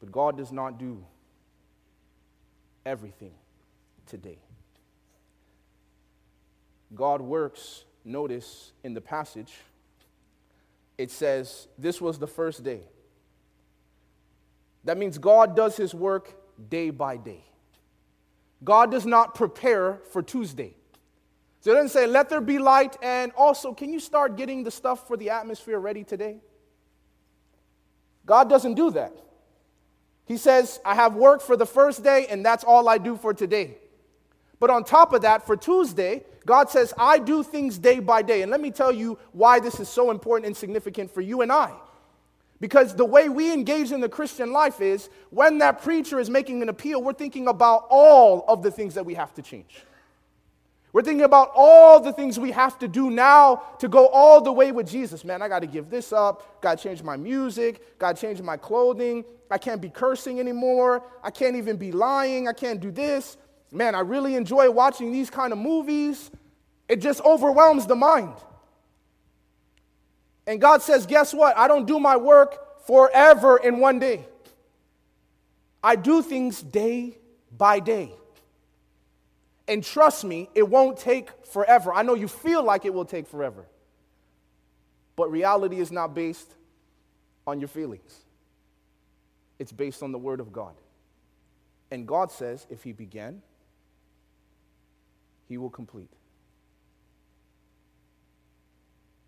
But 0.00 0.12
God 0.12 0.36
does 0.36 0.52
not 0.52 0.78
do 0.78 1.04
everything 2.86 3.32
today. 4.06 4.38
God 6.94 7.20
works, 7.20 7.84
notice 8.04 8.72
in 8.82 8.94
the 8.94 9.00
passage, 9.00 9.54
it 10.96 11.10
says, 11.10 11.68
This 11.76 12.00
was 12.00 12.18
the 12.18 12.26
first 12.26 12.64
day. 12.64 12.82
That 14.84 14.96
means 14.96 15.18
God 15.18 15.54
does 15.54 15.76
his 15.76 15.94
work 15.94 16.34
day 16.70 16.90
by 16.90 17.16
day. 17.16 17.44
God 18.64 18.90
does 18.90 19.06
not 19.06 19.34
prepare 19.34 20.00
for 20.10 20.22
Tuesday. 20.22 20.74
So 21.60 21.72
it 21.72 21.74
doesn't 21.74 21.90
say, 21.90 22.06
Let 22.06 22.28
there 22.28 22.40
be 22.40 22.58
light, 22.58 22.96
and 23.02 23.32
also, 23.36 23.72
can 23.72 23.92
you 23.92 24.00
start 24.00 24.36
getting 24.36 24.62
the 24.62 24.70
stuff 24.70 25.06
for 25.08 25.16
the 25.16 25.30
atmosphere 25.30 25.78
ready 25.78 26.04
today? 26.04 26.38
God 28.26 28.48
doesn't 28.48 28.74
do 28.74 28.90
that. 28.92 29.12
He 30.26 30.36
says, 30.36 30.78
I 30.84 30.94
have 30.94 31.14
work 31.14 31.40
for 31.40 31.56
the 31.56 31.66
first 31.66 32.04
day, 32.04 32.26
and 32.28 32.44
that's 32.44 32.62
all 32.62 32.88
I 32.88 32.98
do 32.98 33.16
for 33.16 33.32
today. 33.32 33.78
But 34.60 34.70
on 34.70 34.84
top 34.84 35.12
of 35.12 35.22
that, 35.22 35.46
for 35.46 35.56
Tuesday, 35.56 36.24
God 36.44 36.68
says, 36.68 36.92
I 36.98 37.18
do 37.18 37.42
things 37.42 37.78
day 37.78 38.00
by 38.00 38.22
day. 38.22 38.42
And 38.42 38.50
let 38.50 38.60
me 38.60 38.70
tell 38.70 38.92
you 38.92 39.18
why 39.32 39.60
this 39.60 39.80
is 39.80 39.88
so 39.88 40.10
important 40.10 40.46
and 40.46 40.56
significant 40.56 41.10
for 41.10 41.20
you 41.20 41.40
and 41.40 41.50
I. 41.50 41.72
Because 42.60 42.94
the 42.94 43.04
way 43.04 43.28
we 43.28 43.52
engage 43.52 43.92
in 43.92 44.00
the 44.00 44.08
Christian 44.08 44.52
life 44.52 44.80
is 44.80 45.08
when 45.30 45.58
that 45.58 45.82
preacher 45.82 46.18
is 46.18 46.28
making 46.28 46.60
an 46.60 46.68
appeal, 46.68 47.02
we're 47.02 47.12
thinking 47.12 47.46
about 47.46 47.86
all 47.88 48.44
of 48.48 48.62
the 48.62 48.70
things 48.70 48.94
that 48.94 49.06
we 49.06 49.14
have 49.14 49.32
to 49.34 49.42
change. 49.42 49.84
We're 50.92 51.02
thinking 51.02 51.24
about 51.24 51.50
all 51.54 52.00
the 52.00 52.12
things 52.12 52.38
we 52.38 52.50
have 52.52 52.78
to 52.78 52.88
do 52.88 53.10
now 53.10 53.62
to 53.78 53.88
go 53.88 54.08
all 54.08 54.40
the 54.40 54.52
way 54.52 54.72
with 54.72 54.88
Jesus. 54.88 55.22
Man, 55.22 55.42
I 55.42 55.48
got 55.48 55.60
to 55.60 55.66
give 55.66 55.90
this 55.90 56.12
up. 56.12 56.62
Got 56.62 56.78
to 56.78 56.82
change 56.82 57.02
my 57.02 57.16
music. 57.16 57.98
Got 57.98 58.16
to 58.16 58.20
change 58.20 58.40
my 58.40 58.56
clothing. 58.56 59.24
I 59.50 59.58
can't 59.58 59.82
be 59.82 59.90
cursing 59.90 60.40
anymore. 60.40 61.02
I 61.22 61.30
can't 61.30 61.56
even 61.56 61.76
be 61.76 61.92
lying. 61.92 62.48
I 62.48 62.52
can't 62.54 62.80
do 62.80 62.90
this. 62.90 63.36
Man, 63.70 63.94
I 63.94 64.00
really 64.00 64.34
enjoy 64.34 64.70
watching 64.70 65.12
these 65.12 65.28
kind 65.28 65.52
of 65.52 65.58
movies. 65.58 66.30
It 66.88 67.02
just 67.02 67.20
overwhelms 67.20 67.86
the 67.86 67.96
mind. 67.96 68.34
And 70.46 70.58
God 70.58 70.80
says, 70.80 71.04
Guess 71.04 71.34
what? 71.34 71.56
I 71.58 71.68
don't 71.68 71.86
do 71.86 72.00
my 72.00 72.16
work 72.16 72.86
forever 72.86 73.58
in 73.58 73.78
one 73.78 73.98
day. 73.98 74.26
I 75.82 75.96
do 75.96 76.22
things 76.22 76.62
day 76.62 77.18
by 77.56 77.80
day. 77.80 78.12
And 79.68 79.84
trust 79.84 80.24
me, 80.24 80.48
it 80.54 80.66
won't 80.66 80.98
take 80.98 81.30
forever. 81.46 81.92
I 81.92 82.02
know 82.02 82.14
you 82.14 82.26
feel 82.26 82.64
like 82.64 82.86
it 82.86 82.94
will 82.94 83.04
take 83.04 83.28
forever. 83.28 83.66
But 85.14 85.30
reality 85.30 85.78
is 85.78 85.92
not 85.92 86.14
based 86.14 86.54
on 87.46 87.60
your 87.60 87.68
feelings, 87.68 88.24
it's 89.58 89.72
based 89.72 90.02
on 90.02 90.12
the 90.12 90.18
Word 90.18 90.40
of 90.40 90.52
God. 90.52 90.74
And 91.90 92.06
God 92.06 92.30
says, 92.30 92.66
if 92.70 92.82
He 92.82 92.92
began, 92.92 93.42
He 95.48 95.58
will 95.58 95.70
complete. 95.70 96.10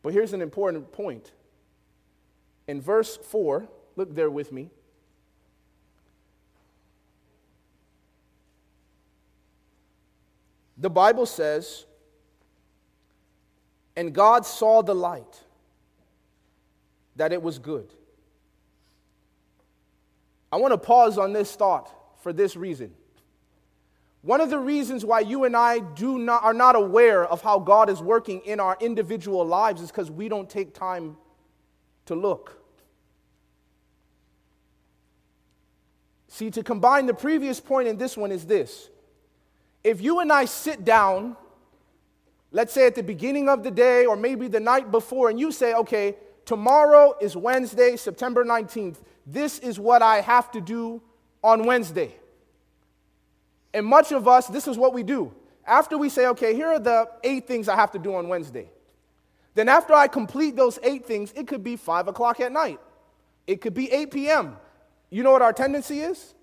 But 0.03 0.13
here's 0.15 0.33
an 0.33 0.41
important 0.41 0.93
point. 0.93 1.33
In 2.67 2.81
verse 2.81 3.17
4, 3.17 3.69
look 3.97 4.15
there 4.15 4.31
with 4.31 4.53
me. 4.53 4.71
The 10.81 10.91
Bible 10.91 11.27
says, 11.27 11.85
and 13.95 14.15
God 14.15 14.47
saw 14.47 14.83
the 14.83 14.95
light, 14.95 15.41
that 17.17 17.33
it 17.33 17.43
was 17.43 17.59
good. 17.59 17.93
I 20.51 20.57
want 20.57 20.73
to 20.73 20.79
pause 20.79 21.19
on 21.19 21.35
this 21.35 21.55
thought 21.55 21.95
for 22.23 22.33
this 22.33 22.57
reason. 22.57 22.93
One 24.23 24.41
of 24.41 24.49
the 24.49 24.59
reasons 24.59 25.05
why 25.05 25.21
you 25.21 25.45
and 25.45 25.55
I 25.55 25.81
do 25.81 26.19
not, 26.19 26.43
are 26.43 26.55
not 26.55 26.77
aware 26.77 27.25
of 27.25 27.43
how 27.43 27.59
God 27.59 27.91
is 27.91 28.01
working 28.01 28.41
in 28.41 28.59
our 28.59 28.77
individual 28.81 29.47
lives 29.47 29.83
is 29.83 29.91
because 29.91 30.11
we 30.11 30.29
don't 30.29 30.49
take 30.49 30.75
time 30.75 31.17
to 32.07 32.15
look. 32.15 32.57
See, 36.29 36.51
to 36.51 36.63
combine 36.63 37.07
the 37.07 37.15
previous 37.15 37.61
point 37.61 37.89
and 37.89 37.99
this 37.99 38.17
one 38.17 38.33
is 38.33 38.47
this. 38.47 38.89
If 39.83 40.01
you 40.01 40.21
and 40.21 40.33
I 40.33 40.45
sit 40.45 40.85
down, 40.85 41.37
let's 42.51 42.73
say 42.73 42.87
at 42.87 42.95
the 42.95 43.03
beginning 43.03 43.49
of 43.49 43.63
the 43.63 43.71
day 43.71 44.07
or 44.07 44.17
maybe 44.17 44.49
the 44.49 44.61
night 44.61 44.91
before, 44.91 45.31
and 45.31 45.41
you 45.41 45.53
say, 45.53 45.75
okay, 45.75 46.17
tomorrow 46.45 47.15
is 47.21 47.37
Wednesday, 47.37 47.97
September 47.97 48.45
19th. 48.45 48.97
This 49.27 49.59
is 49.59 49.79
what 49.79 50.03
I 50.03 50.21
have 50.21 50.51
to 50.53 50.61
do 50.61 51.01
on 51.43 51.65
Wednesday. 51.65 52.15
And 53.73 53.87
much 53.87 54.13
of 54.13 54.27
us, 54.27 54.49
this 54.49 54.67
is 54.67 54.77
what 54.77 54.93
we 54.93 55.03
do. 55.03 55.33
After 55.67 55.97
we 55.97 56.09
say, 56.09 56.27
okay, 56.29 56.55
here 56.55 56.69
are 56.69 56.81
the 56.81 57.09
eight 57.23 57.47
things 57.47 57.69
I 57.69 57.77
have 57.77 57.93
to 57.93 57.99
do 57.99 58.15
on 58.15 58.29
Wednesday. 58.29 58.69
Then, 59.55 59.69
after 59.69 59.95
I 59.95 60.07
complete 60.07 60.57
those 60.57 60.79
eight 60.83 61.07
things, 61.07 61.33
it 61.35 61.47
could 61.49 61.65
be 61.65 61.77
five 61.77 62.09
o'clock 62.09 62.41
at 62.41 62.53
night. 62.53 62.79
It 63.47 63.61
could 63.61 63.75
be 63.75 63.91
8 63.91 64.11
p.m. 64.13 64.57
You 65.11 65.25
know 65.25 65.33
what 65.33 65.43
our 65.43 65.53
tendency 65.53 66.01
is? 66.01 66.35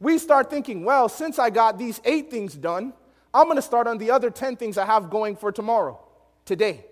We 0.00 0.18
start 0.18 0.50
thinking, 0.50 0.84
well, 0.84 1.08
since 1.08 1.38
I 1.38 1.50
got 1.50 1.78
these 1.78 2.00
eight 2.04 2.30
things 2.30 2.54
done, 2.54 2.92
I'm 3.32 3.44
going 3.44 3.56
to 3.56 3.62
start 3.62 3.86
on 3.86 3.98
the 3.98 4.10
other 4.10 4.30
10 4.30 4.56
things 4.56 4.78
I 4.78 4.84
have 4.86 5.10
going 5.10 5.36
for 5.36 5.52
tomorrow, 5.52 6.00
today. 6.44 6.84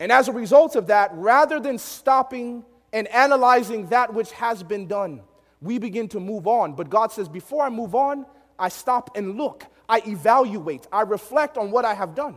And 0.00 0.10
as 0.10 0.28
a 0.28 0.32
result 0.32 0.76
of 0.76 0.88
that, 0.88 1.10
rather 1.14 1.60
than 1.60 1.78
stopping 1.78 2.64
and 2.92 3.08
analyzing 3.08 3.88
that 3.88 4.12
which 4.12 4.32
has 4.32 4.62
been 4.62 4.86
done, 4.86 5.22
we 5.60 5.78
begin 5.78 6.08
to 6.08 6.20
move 6.20 6.46
on. 6.46 6.74
But 6.74 6.90
God 6.90 7.12
says, 7.12 7.28
before 7.28 7.64
I 7.64 7.70
move 7.70 7.94
on, 7.94 8.26
I 8.58 8.68
stop 8.68 9.16
and 9.16 9.36
look, 9.36 9.66
I 9.88 10.02
evaluate, 10.06 10.86
I 10.92 11.02
reflect 11.02 11.56
on 11.56 11.70
what 11.70 11.84
I 11.84 11.94
have 11.94 12.14
done. 12.14 12.36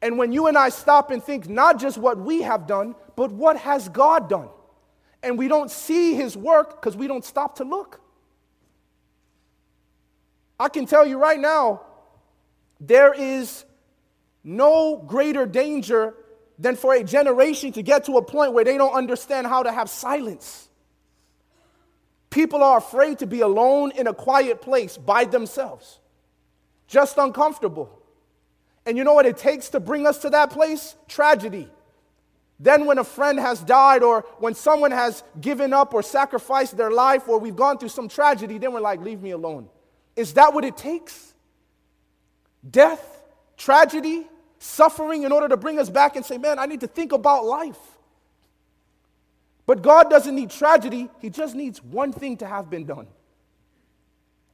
And 0.00 0.16
when 0.18 0.32
you 0.32 0.46
and 0.46 0.56
I 0.56 0.68
stop 0.68 1.10
and 1.10 1.22
think 1.22 1.48
not 1.48 1.80
just 1.80 1.98
what 1.98 2.18
we 2.18 2.42
have 2.42 2.66
done, 2.66 2.94
but 3.16 3.32
what 3.32 3.56
has 3.56 3.88
God 3.88 4.28
done? 4.28 4.48
And 5.22 5.36
we 5.36 5.48
don't 5.48 5.70
see 5.70 6.14
his 6.14 6.36
work 6.36 6.80
because 6.80 6.96
we 6.96 7.06
don't 7.06 7.24
stop 7.24 7.56
to 7.56 7.64
look. 7.64 8.00
I 10.60 10.68
can 10.68 10.86
tell 10.86 11.06
you 11.06 11.18
right 11.18 11.38
now, 11.38 11.82
there 12.80 13.12
is 13.12 13.64
no 14.44 14.96
greater 14.96 15.46
danger 15.46 16.14
than 16.58 16.74
for 16.76 16.94
a 16.94 17.04
generation 17.04 17.72
to 17.72 17.82
get 17.82 18.04
to 18.04 18.16
a 18.16 18.22
point 18.22 18.52
where 18.52 18.64
they 18.64 18.76
don't 18.76 18.94
understand 18.94 19.46
how 19.46 19.62
to 19.62 19.70
have 19.70 19.88
silence. 19.88 20.68
People 22.30 22.62
are 22.62 22.78
afraid 22.78 23.20
to 23.20 23.26
be 23.26 23.40
alone 23.40 23.92
in 23.92 24.06
a 24.06 24.14
quiet 24.14 24.60
place 24.60 24.96
by 24.96 25.24
themselves, 25.24 25.98
just 26.86 27.16
uncomfortable. 27.16 28.02
And 28.84 28.96
you 28.96 29.04
know 29.04 29.14
what 29.14 29.26
it 29.26 29.36
takes 29.36 29.68
to 29.70 29.80
bring 29.80 30.06
us 30.06 30.18
to 30.18 30.30
that 30.30 30.50
place? 30.50 30.96
Tragedy. 31.08 31.68
Then, 32.60 32.86
when 32.86 32.98
a 32.98 33.04
friend 33.04 33.38
has 33.38 33.60
died, 33.60 34.02
or 34.02 34.22
when 34.38 34.54
someone 34.54 34.90
has 34.90 35.22
given 35.40 35.72
up 35.72 35.94
or 35.94 36.02
sacrificed 36.02 36.76
their 36.76 36.90
life, 36.90 37.28
or 37.28 37.38
we've 37.38 37.54
gone 37.54 37.78
through 37.78 37.90
some 37.90 38.08
tragedy, 38.08 38.58
then 38.58 38.72
we're 38.72 38.80
like, 38.80 39.00
leave 39.00 39.22
me 39.22 39.30
alone. 39.30 39.68
Is 40.16 40.34
that 40.34 40.52
what 40.52 40.64
it 40.64 40.76
takes? 40.76 41.34
Death, 42.68 43.22
tragedy, 43.56 44.26
suffering 44.58 45.22
in 45.22 45.30
order 45.30 45.48
to 45.48 45.56
bring 45.56 45.78
us 45.78 45.88
back 45.88 46.16
and 46.16 46.26
say, 46.26 46.36
man, 46.36 46.58
I 46.58 46.66
need 46.66 46.80
to 46.80 46.88
think 46.88 47.12
about 47.12 47.44
life. 47.44 47.78
But 49.68 49.82
God 49.82 50.08
doesn't 50.08 50.34
need 50.34 50.50
tragedy, 50.50 51.10
He 51.20 51.28
just 51.28 51.54
needs 51.54 51.84
one 51.84 52.10
thing 52.10 52.38
to 52.38 52.46
have 52.46 52.70
been 52.70 52.86
done. 52.86 53.06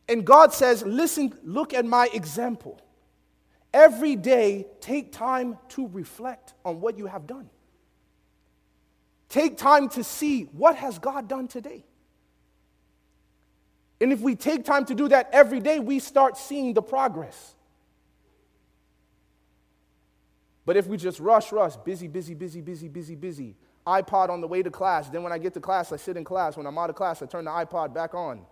And 0.08 0.26
God 0.26 0.52
says, 0.52 0.82
Listen, 0.84 1.32
look 1.44 1.72
at 1.72 1.84
my 1.84 2.08
example. 2.12 2.80
Every 3.72 4.16
day, 4.16 4.66
take 4.80 5.12
time 5.12 5.56
to 5.70 5.88
reflect 5.88 6.54
on 6.64 6.80
what 6.80 6.98
you 6.98 7.06
have 7.06 7.26
done. 7.26 7.48
Take 9.34 9.56
time 9.56 9.88
to 9.88 10.04
see 10.04 10.44
what 10.52 10.76
has 10.76 11.00
God 11.00 11.26
done 11.26 11.48
today. 11.48 11.84
And 14.00 14.12
if 14.12 14.20
we 14.20 14.36
take 14.36 14.64
time 14.64 14.84
to 14.84 14.94
do 14.94 15.08
that 15.08 15.28
every 15.32 15.58
day, 15.58 15.80
we 15.80 15.98
start 15.98 16.36
seeing 16.36 16.72
the 16.72 16.80
progress. 16.80 17.56
But 20.64 20.76
if 20.76 20.86
we 20.86 20.96
just 20.96 21.18
rush, 21.18 21.50
rush, 21.50 21.74
busy, 21.74 22.06
busy, 22.06 22.34
busy, 22.34 22.60
busy, 22.60 22.86
busy, 22.86 23.16
busy, 23.16 23.56
iPod 23.84 24.28
on 24.28 24.40
the 24.40 24.46
way 24.46 24.62
to 24.62 24.70
class. 24.70 25.08
Then 25.08 25.24
when 25.24 25.32
I 25.32 25.38
get 25.38 25.52
to 25.54 25.60
class, 25.60 25.90
I 25.90 25.96
sit 25.96 26.16
in 26.16 26.22
class. 26.22 26.56
When 26.56 26.64
I'm 26.64 26.78
out 26.78 26.90
of 26.90 26.94
class, 26.94 27.20
I 27.20 27.26
turn 27.26 27.46
the 27.46 27.50
iPod 27.50 27.92
back 27.92 28.14
on. 28.14 28.42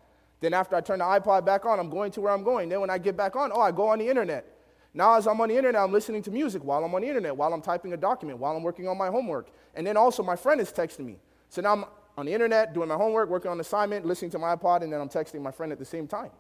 Then 0.41 0.53
after 0.53 0.75
I 0.75 0.81
turn 0.81 0.99
the 0.99 1.05
iPod 1.05 1.45
back 1.45 1.65
on, 1.65 1.79
I'm 1.79 1.91
going 1.91 2.11
to 2.11 2.21
where 2.21 2.33
I'm 2.33 2.43
going. 2.43 2.69
Then 2.69 2.81
when 2.81 2.91
I 2.91 2.99
get 2.99 3.17
back 3.17 3.37
on, 3.37 3.53
oh, 3.55 3.61
I 3.61 3.71
go 3.71 3.91
on 3.91 4.01
the 4.01 4.09
internet. 4.09 4.53
Now, 4.95 5.15
as 5.15 5.27
I'm 5.27 5.41
on 5.41 5.49
the 5.49 5.57
internet, 5.57 5.81
I'm 5.81 5.93
listening 5.93 6.23
to 6.25 6.31
music 6.31 6.63
while 6.63 6.85
I'm 6.85 6.95
on 6.95 7.01
the 7.01 7.09
internet, 7.09 7.35
while 7.35 7.53
I'm 7.55 7.63
typing 7.63 7.95
a 7.95 7.97
document, 7.97 8.39
while 8.39 8.55
I'm 8.55 8.63
working 8.63 8.89
on 8.89 8.99
my 8.99 9.09
homework. 9.09 9.49
And 9.75 9.87
then 9.87 9.97
also, 9.97 10.23
my 10.23 10.37
friend 10.37 10.61
is 10.61 10.71
texting 10.71 11.07
me. 11.07 11.17
So 11.49 11.63
now 11.63 11.73
I'm 11.73 11.85
on 12.19 12.27
the 12.27 12.33
internet, 12.33 12.75
doing 12.75 12.89
my 12.89 12.97
homework, 12.97 13.31
working 13.31 13.51
on 13.51 13.59
assignment, 13.59 14.05
listening 14.05 14.31
to 14.33 14.39
my 14.39 14.55
iPod, 14.55 14.83
and 14.83 14.93
then 14.93 15.01
I'm 15.01 15.09
texting 15.09 15.41
my 15.41 15.51
friend 15.51 15.73
at 15.73 15.79
the 15.79 15.85
same 15.85 16.07
time. 16.07 16.31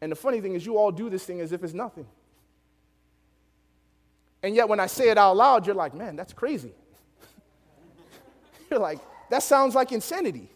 And 0.00 0.10
the 0.10 0.16
funny 0.16 0.40
thing 0.40 0.54
is, 0.54 0.66
you 0.66 0.78
all 0.78 0.90
do 0.90 1.10
this 1.10 1.24
thing 1.24 1.40
as 1.40 1.52
if 1.52 1.62
it's 1.62 1.74
nothing. 1.74 2.06
And 4.42 4.56
yet, 4.56 4.68
when 4.68 4.80
I 4.80 4.86
say 4.86 5.10
it 5.10 5.18
out 5.18 5.36
loud, 5.36 5.66
you're 5.66 5.74
like, 5.74 5.94
man, 5.94 6.16
that's 6.16 6.32
crazy. 6.32 6.72
you're 8.70 8.80
like, 8.80 8.98
that 9.28 9.42
sounds 9.42 9.74
like 9.74 9.92
insanity. 9.92 10.48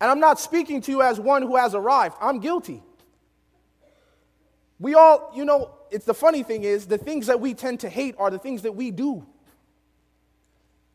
And 0.00 0.10
I'm 0.10 0.20
not 0.20 0.40
speaking 0.40 0.80
to 0.82 0.90
you 0.90 1.02
as 1.02 1.20
one 1.20 1.42
who 1.42 1.56
has 1.56 1.74
arrived. 1.74 2.16
I'm 2.20 2.40
guilty. 2.40 2.82
We 4.84 4.92
all, 4.92 5.32
you 5.34 5.46
know, 5.46 5.70
it's 5.90 6.04
the 6.04 6.12
funny 6.12 6.42
thing 6.42 6.62
is 6.62 6.84
the 6.84 6.98
things 6.98 7.28
that 7.28 7.40
we 7.40 7.54
tend 7.54 7.80
to 7.80 7.88
hate 7.88 8.16
are 8.18 8.30
the 8.30 8.38
things 8.38 8.60
that 8.60 8.72
we 8.72 8.90
do. 8.90 9.26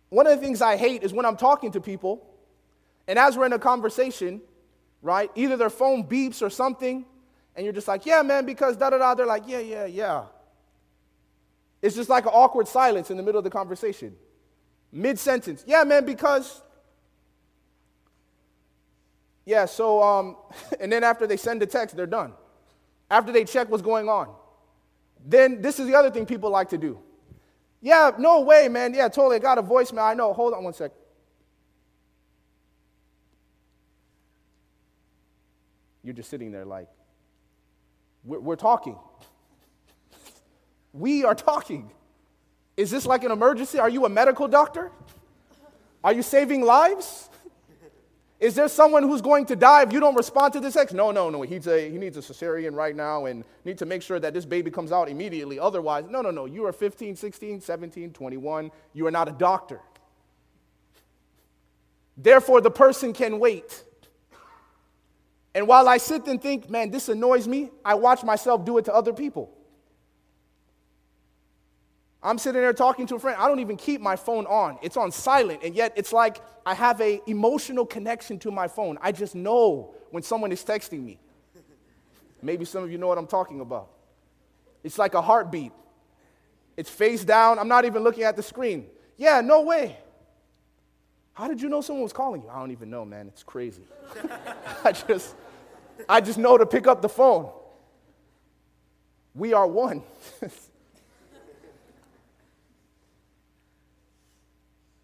One 0.10 0.28
of 0.28 0.40
the 0.40 0.46
things 0.46 0.62
I 0.62 0.78
hate 0.78 1.02
is 1.02 1.12
when 1.12 1.26
I'm 1.26 1.36
talking 1.36 1.72
to 1.72 1.82
people, 1.82 2.24
and 3.08 3.18
as 3.18 3.36
we're 3.36 3.48
in 3.48 3.54
a 3.54 3.58
conversation, 3.58 4.42
right, 5.02 5.32
either 5.34 5.58
their 5.58 5.72
phone 5.72 6.04
beeps 6.04 6.44
or 6.44 6.52
something, 6.52 7.04
and 7.56 7.64
you're 7.64 7.74
just 7.74 7.88
like, 7.88 8.06
yeah, 8.06 8.22
man, 8.22 8.46
because 8.46 8.78
da 8.78 8.92
da 8.92 9.00
da, 9.00 9.16
they're 9.16 9.26
like, 9.26 9.46
yeah, 9.48 9.58
yeah, 9.58 9.86
yeah. 9.86 10.26
It's 11.82 11.96
just 11.96 12.12
like 12.12 12.26
an 12.28 12.32
awkward 12.32 12.68
silence 12.68 13.10
in 13.10 13.18
the 13.18 13.24
middle 13.24 13.40
of 13.40 13.44
the 13.44 13.50
conversation. 13.50 14.16
Mid 14.92 15.18
sentence. 15.18 15.64
Yeah, 15.66 15.84
man, 15.84 16.06
because. 16.06 16.62
Yeah, 19.48 19.66
so, 19.66 20.04
um, 20.04 20.36
and 20.80 20.92
then 20.92 21.04
after 21.04 21.26
they 21.26 21.38
send 21.38 21.60
the 21.60 21.66
text, 21.66 21.96
they're 21.96 22.06
done. 22.06 22.34
After 23.10 23.32
they 23.32 23.44
check 23.44 23.70
what's 23.70 23.84
going 23.84 24.08
on. 24.08 24.34
Then 25.26 25.62
this 25.62 25.80
is 25.80 25.88
the 25.88 25.96
other 25.96 26.12
thing 26.12 26.26
people 26.26 26.50
like 26.50 26.70
to 26.70 26.78
do. 26.78 27.00
Yeah, 27.82 28.12
no 28.18 28.42
way, 28.42 28.68
man. 28.68 28.94
Yeah, 28.94 29.08
totally. 29.08 29.38
I 29.38 29.40
got 29.40 29.58
a 29.58 29.64
voicemail. 29.64 30.04
I 30.04 30.14
know. 30.14 30.34
Hold 30.34 30.54
on 30.54 30.64
one 30.64 30.74
sec. 30.74 30.92
You're 36.04 36.14
just 36.14 36.30
sitting 36.30 36.52
there 36.52 36.66
like, 36.66 36.88
we're, 38.24 38.40
we're 38.40 38.56
talking. 38.56 38.98
We 40.92 41.24
are 41.24 41.36
talking. 41.36 41.92
Is 42.76 42.90
this 42.90 43.06
like 43.06 43.24
an 43.24 43.30
emergency? 43.32 43.78
Are 43.78 43.90
you 43.90 44.06
a 44.06 44.10
medical 44.10 44.48
doctor? 44.48 44.92
Are 46.04 46.12
you 46.12 46.24
saving 46.24 46.64
lives? 46.64 47.30
Is 48.40 48.56
there 48.56 48.70
someone 48.70 49.04
who's 49.04 49.22
going 49.22 49.46
to 49.48 49.56
die 49.56 49.84
if 49.84 49.92
you 49.92 50.00
don't 50.00 50.16
respond 50.16 50.54
to 50.54 50.62
this 50.62 50.74
text? 50.74 50.96
No, 50.96 51.12
no, 51.12 51.30
no. 51.30 51.42
He's 51.42 51.68
a, 51.68 51.90
he 51.90 51.98
needs 51.98 52.16
a 52.16 52.22
cesarean 52.22 52.74
right 52.74 52.96
now 52.96 53.26
and 53.26 53.44
need 53.66 53.78
to 53.80 53.86
make 53.86 54.02
sure 54.02 54.18
that 54.18 54.34
this 54.34 54.46
baby 54.46 54.72
comes 54.72 54.94
out 54.94 55.10
immediately. 55.10 55.60
Otherwise, 55.60 56.06
no, 56.10 56.22
no, 56.22 56.32
no. 56.32 56.46
You 56.46 56.66
are 56.66 56.72
15, 56.72 57.18
16, 57.18 57.60
17, 57.60 58.14
21. 58.14 58.72
You 58.94 59.08
are 59.08 59.12
not 59.12 59.28
a 59.28 59.34
doctor. 59.34 59.82
Therefore, 62.16 62.62
the 62.62 62.72
person 62.72 63.12
can 63.12 63.40
wait. 63.40 63.84
And 65.54 65.68
while 65.68 65.90
I 65.90 65.98
sit 65.98 66.26
and 66.28 66.42
think, 66.42 66.70
man, 66.70 66.92
this 66.92 67.10
annoys 67.10 67.46
me, 67.46 67.72
I 67.84 67.96
watch 67.96 68.24
myself 68.24 68.64
do 68.64 68.78
it 68.78 68.86
to 68.86 68.94
other 68.94 69.12
people. 69.12 69.54
I'm 72.22 72.38
sitting 72.38 72.62
there 72.62 72.74
talking 72.74 73.08
to 73.08 73.16
a 73.16 73.20
friend. 73.20 73.38
I 73.40 73.48
don't 73.48 73.60
even 73.60 73.78
keep 73.78 74.02
my 74.02 74.16
phone 74.16 74.46
on. 74.46 74.78
It's 74.82 74.98
on 74.98 75.12
silent, 75.12 75.62
and 75.64 75.74
yet 75.74 75.94
it's 75.96 76.12
like 76.12 76.42
I 76.66 76.74
have 76.74 77.00
a 77.00 77.22
emotional 77.28 77.86
connection 77.86 78.40
to 78.40 78.52
my 78.52 78.68
phone. 78.68 78.98
I 79.02 79.12
just 79.12 79.36
know 79.36 79.94
when 80.12 80.22
someone 80.24 80.52
is 80.52 80.64
texting 80.64 81.04
me. 81.04 81.20
Maybe 82.42 82.66
some 82.66 82.84
of 82.84 82.92
you 82.92 82.98
know 82.98 83.08
what 83.08 83.18
I'm 83.18 83.28
talking 83.28 83.62
about. 83.62 83.90
It's 84.84 84.98
like 84.98 85.14
a 85.14 85.22
heartbeat. 85.22 85.72
It's 86.78 86.90
face 86.90 87.24
down. 87.24 87.60
I'm 87.60 87.68
not 87.68 87.86
even 87.86 88.04
looking 88.04 88.24
at 88.24 88.36
the 88.36 88.44
screen. 88.44 88.88
Yeah, 89.18 89.42
no 89.42 89.62
way. 89.62 89.98
How 91.34 91.48
did 91.48 91.62
you 91.62 91.70
know 91.70 91.82
someone 91.82 92.04
was 92.04 92.14
calling 92.14 92.42
you? 92.42 92.50
I 92.50 92.60
don't 92.60 92.72
even 92.72 92.90
know, 92.90 93.06
man. 93.06 93.28
It's 93.28 93.44
crazy. 93.44 93.84
I 94.84 94.92
just 94.92 95.36
I 96.08 96.22
just 96.22 96.38
know 96.38 96.58
to 96.58 96.66
pick 96.66 96.86
up 96.86 97.02
the 97.02 97.10
phone. 97.10 97.50
We 99.34 99.54
are 99.54 99.68
one. 99.68 100.04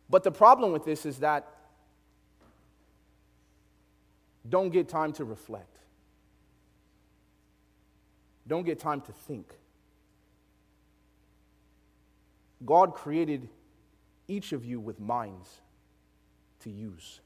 but 0.09 0.23
the 0.23 0.31
problem 0.31 0.71
with 0.71 0.85
this 0.85 1.05
is 1.05 1.19
that 1.19 1.47
don't 4.47 4.69
get 4.69 4.87
time 4.87 5.11
to 5.13 5.25
reflect. 5.25 5.77
Don't 8.47 8.63
get 8.63 8.79
time 8.79 9.01
to 9.01 9.11
think. 9.11 9.51
God 12.63 12.93
created 12.93 13.49
each 14.27 14.53
of 14.53 14.63
you 14.63 14.79
with 14.79 14.99
minds 14.99 15.49
to 16.61 16.69
use, 16.69 17.19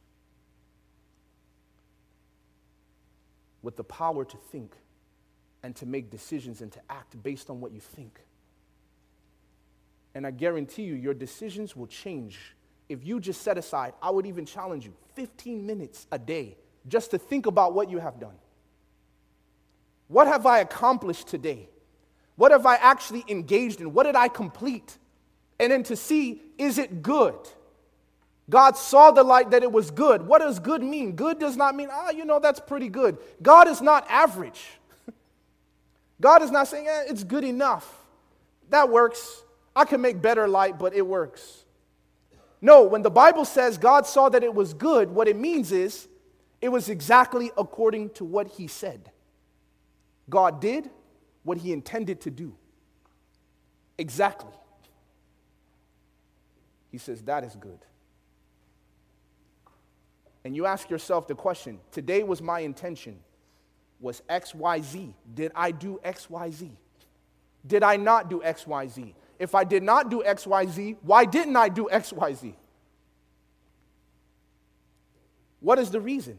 with 3.62 3.76
the 3.76 3.84
power 3.84 4.26
to 4.26 4.38
think 4.52 4.74
and 5.62 5.76
to 5.76 5.86
make 5.86 6.10
decisions 6.10 6.62
and 6.62 6.72
to 6.72 6.80
act 6.90 7.22
based 7.22 7.50
on 7.50 7.60
what 7.60 7.72
you 7.74 7.80
think. 7.80 8.22
And 10.16 10.26
I 10.26 10.32
guarantee 10.32 10.84
you, 10.84 10.96
your 10.96 11.14
decisions 11.14 11.76
will 11.76 11.88
change 11.88 12.56
if 12.90 13.06
you 13.06 13.20
just 13.20 13.42
set 13.42 13.58
aside, 13.58 13.94
I 14.02 14.10
would 14.10 14.26
even 14.26 14.46
challenge 14.46 14.86
you, 14.86 14.94
15 15.16 15.66
minutes 15.66 16.08
a 16.12 16.20
day 16.20 16.58
just 16.88 17.12
to 17.12 17.18
think 17.18 17.46
about 17.46 17.74
what 17.74 17.90
you 17.90 18.00
have 18.00 18.20
done. 18.20 18.36
What 20.08 20.28
have 20.28 20.46
I 20.46 20.60
accomplished 20.60 21.28
today? 21.28 21.70
What 22.36 22.52
have 22.52 22.66
I 22.66 22.76
actually 22.76 23.24
engaged 23.28 23.80
in? 23.80 23.94
What 23.94 24.04
did 24.04 24.16
I 24.16 24.28
complete? 24.28 24.98
And 25.60 25.72
then 25.72 25.84
to 25.84 25.96
see, 25.96 26.42
is 26.58 26.78
it 26.78 27.02
good? 27.04 27.36
God 28.50 28.76
saw 28.76 29.12
the 29.12 29.24
light 29.24 29.52
that 29.52 29.62
it 29.62 29.72
was 29.72 29.92
good. 29.92 30.26
What 30.26 30.40
does 30.40 30.58
good 30.58 30.82
mean? 30.82 31.16
Good 31.16 31.38
does 31.38 31.56
not 31.56 31.76
mean, 31.76 31.90
ah, 31.92 32.08
oh, 32.08 32.12
you 32.12 32.26
know, 32.26 32.40
that's 32.40 32.60
pretty 32.60 32.90
good. 32.90 33.18
God 33.42 33.68
is 33.68 33.82
not 33.82 34.08
average. 34.10 34.66
God 36.22 36.42
is 36.42 36.50
not 36.50 36.68
saying, 36.68 36.88
eh, 36.88 37.04
it's 37.08 37.24
good 37.24 37.44
enough. 37.44 37.88
That 38.70 38.90
works. 38.90 39.44
I 39.76 39.86
can 39.86 40.02
make 40.02 40.22
better 40.22 40.48
light, 40.48 40.80
but 40.80 40.96
it 40.96 41.06
works. 41.06 41.66
No, 42.62 42.84
when 42.84 43.02
the 43.02 43.10
Bible 43.10 43.46
says 43.46 43.78
God 43.78 44.06
saw 44.06 44.30
that 44.30 44.44
it 44.44 44.54
was 44.54 44.74
good, 44.74 45.10
what 45.10 45.28
it 45.28 45.38
means 45.38 45.72
is 45.72 46.08
it 46.62 46.70
was 46.70 46.90
exactly 46.90 47.52
according 47.58 48.10
to 48.12 48.26
what 48.26 48.48
He 48.48 48.68
said. 48.68 49.12
God 50.30 50.60
did 50.60 50.90
what 51.44 51.58
He 51.58 51.72
intended 51.72 52.22
to 52.22 52.32
do. 52.32 52.56
Exactly. 53.98 54.52
He 56.92 56.98
says, 56.98 57.22
That 57.24 57.44
is 57.44 57.56
good. 57.56 57.80
And 60.44 60.56
you 60.56 60.66
ask 60.66 60.90
yourself 60.90 61.28
the 61.28 61.36
question 61.36 61.80
today 61.92 62.24
was 62.24 62.42
my 62.42 62.62
intention. 62.62 63.20
Was 64.00 64.22
XYZ? 64.30 65.14
Did 65.34 65.52
I 65.56 65.72
do 65.72 66.00
XYZ? 66.06 66.72
Did 67.68 67.84
I 67.84 67.98
not 67.98 68.30
do 68.30 68.40
XYZ? 68.40 69.14
If 69.40 69.56
I 69.56 69.64
did 69.64 69.82
not 69.82 70.12
do 70.12 70.22
XYZ, 70.22 70.98
why 71.02 71.24
didn't 71.24 71.56
I 71.56 71.70
do 71.70 71.88
XYZ? 71.92 72.54
What 75.62 75.80
is 75.80 75.90
the 75.90 76.02
reason? 76.02 76.38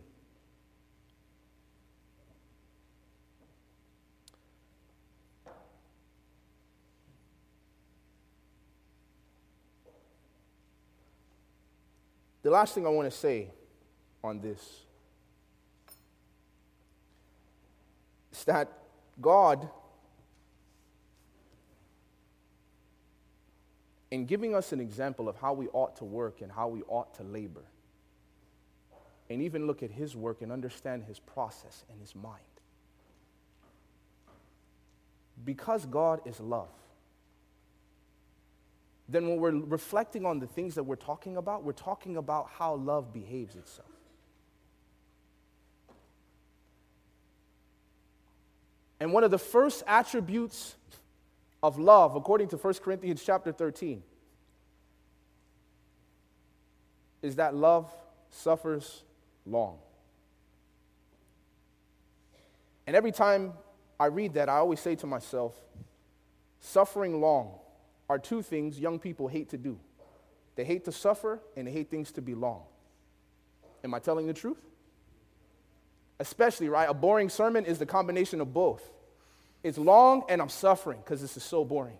The 12.42 12.50
last 12.50 12.74
thing 12.74 12.86
I 12.86 12.90
want 12.90 13.10
to 13.10 13.16
say 13.16 13.48
on 14.24 14.40
this 14.40 14.80
is 18.32 18.44
that 18.44 18.72
God 19.20 19.68
in 24.11 24.27
giving 24.27 24.55
us 24.55 24.73
an 24.73 24.81
example 24.81 25.29
of 25.29 25.37
how 25.37 25.53
we 25.53 25.68
ought 25.68 25.96
to 25.96 26.05
work 26.05 26.40
and 26.40 26.51
how 26.51 26.68
we 26.68 26.83
ought 26.88 27.14
to 27.14 27.23
labor, 27.23 27.64
and 29.29 29.40
even 29.42 29.66
look 29.66 29.83
at 29.83 29.90
his 29.90 30.16
work 30.16 30.42
and 30.42 30.51
understand 30.51 31.05
his 31.05 31.20
process 31.20 31.85
and 31.90 32.01
his 32.01 32.14
mind. 32.16 32.42
Because 35.44 35.87
God 35.87 36.20
is 36.27 36.40
love, 36.40 36.68
then 39.09 39.29
when 39.29 39.38
we're 39.38 39.53
reflecting 39.53 40.27
on 40.27 40.40
the 40.40 40.46
things 40.46 40.75
that 40.75 40.83
we're 40.83 40.96
talking 40.96 41.37
about, 41.37 41.64
we're 41.64 41.73
talking 41.73 42.16
about 42.16 42.49
how 42.59 42.75
love 42.75 43.12
behaves 43.12 43.55
itself. 43.55 43.88
And 48.99 49.12
one 49.12 49.25
of 49.25 49.31
the 49.31 49.38
first 49.38 49.83
attributes 49.87 50.77
of 51.62 51.79
love, 51.79 52.16
according 52.16 52.49
to 52.49 52.57
1 52.57 52.75
Corinthians 52.75 53.23
chapter 53.25 53.53
13, 53.53 54.03
is 57.23 57.37
that 57.37 57.55
love 57.55 57.92
suffers 58.31 59.03
long. 59.44 59.79
And 62.87 62.96
every 62.96 63.12
time 63.12 63.53
I 63.99 64.07
read 64.07 64.35
that, 64.35 64.49
I 64.49 64.57
always 64.57 64.81
say 64.81 64.94
to 64.96 65.07
myself, 65.07 65.55
suffering 66.61 67.20
long 67.20 67.59
are 68.09 68.18
two 68.18 68.42
things 68.42 68.81
young 68.81 68.99
people 68.99 69.29
hate 69.29 69.51
to 69.51 69.59
do 69.59 69.79
they 70.57 70.64
hate 70.66 70.85
to 70.85 70.92
suffer 70.92 71.40
and 71.57 71.66
they 71.66 71.70
hate 71.70 71.90
things 71.90 72.12
to 72.12 72.20
be 72.20 72.35
long. 72.35 72.64
Am 73.83 73.94
I 73.94 73.99
telling 73.99 74.27
the 74.27 74.35
truth? 74.35 74.61
Especially, 76.18 76.68
right? 76.68 76.87
A 76.87 76.92
boring 76.92 77.31
sermon 77.31 77.64
is 77.64 77.79
the 77.79 77.87
combination 77.87 78.42
of 78.42 78.53
both. 78.53 78.83
It's 79.62 79.79
long 79.79 80.25
and 80.29 80.40
I'm 80.40 80.49
suffering 80.49 81.01
because 81.05 81.20
this 81.20 81.37
is 81.37 81.42
so 81.42 81.64
boring. 81.64 81.99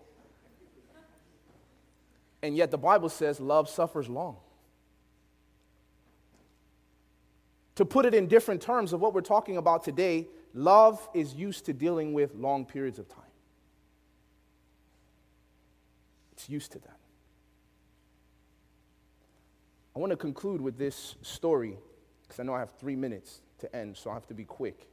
And 2.41 2.55
yet 2.55 2.71
the 2.71 2.77
Bible 2.77 3.09
says 3.09 3.39
love 3.39 3.69
suffers 3.69 4.09
long. 4.09 4.37
To 7.75 7.85
put 7.85 8.05
it 8.05 8.13
in 8.13 8.27
different 8.27 8.61
terms 8.61 8.93
of 8.93 8.99
what 8.99 9.13
we're 9.13 9.21
talking 9.21 9.57
about 9.57 9.83
today, 9.83 10.27
love 10.53 11.07
is 11.13 11.33
used 11.33 11.65
to 11.65 11.73
dealing 11.73 12.13
with 12.13 12.35
long 12.35 12.65
periods 12.65 12.99
of 12.99 13.07
time. 13.07 13.23
It's 16.33 16.49
used 16.49 16.71
to 16.73 16.79
that. 16.79 16.97
I 19.95 19.99
want 19.99 20.11
to 20.11 20.17
conclude 20.17 20.61
with 20.61 20.77
this 20.77 21.15
story 21.21 21.77
because 22.23 22.39
I 22.39 22.43
know 22.43 22.53
I 22.53 22.59
have 22.59 22.71
three 22.79 22.95
minutes 22.95 23.41
to 23.59 23.75
end, 23.75 23.97
so 23.97 24.09
I 24.09 24.13
have 24.15 24.27
to 24.27 24.33
be 24.33 24.45
quick. 24.45 24.90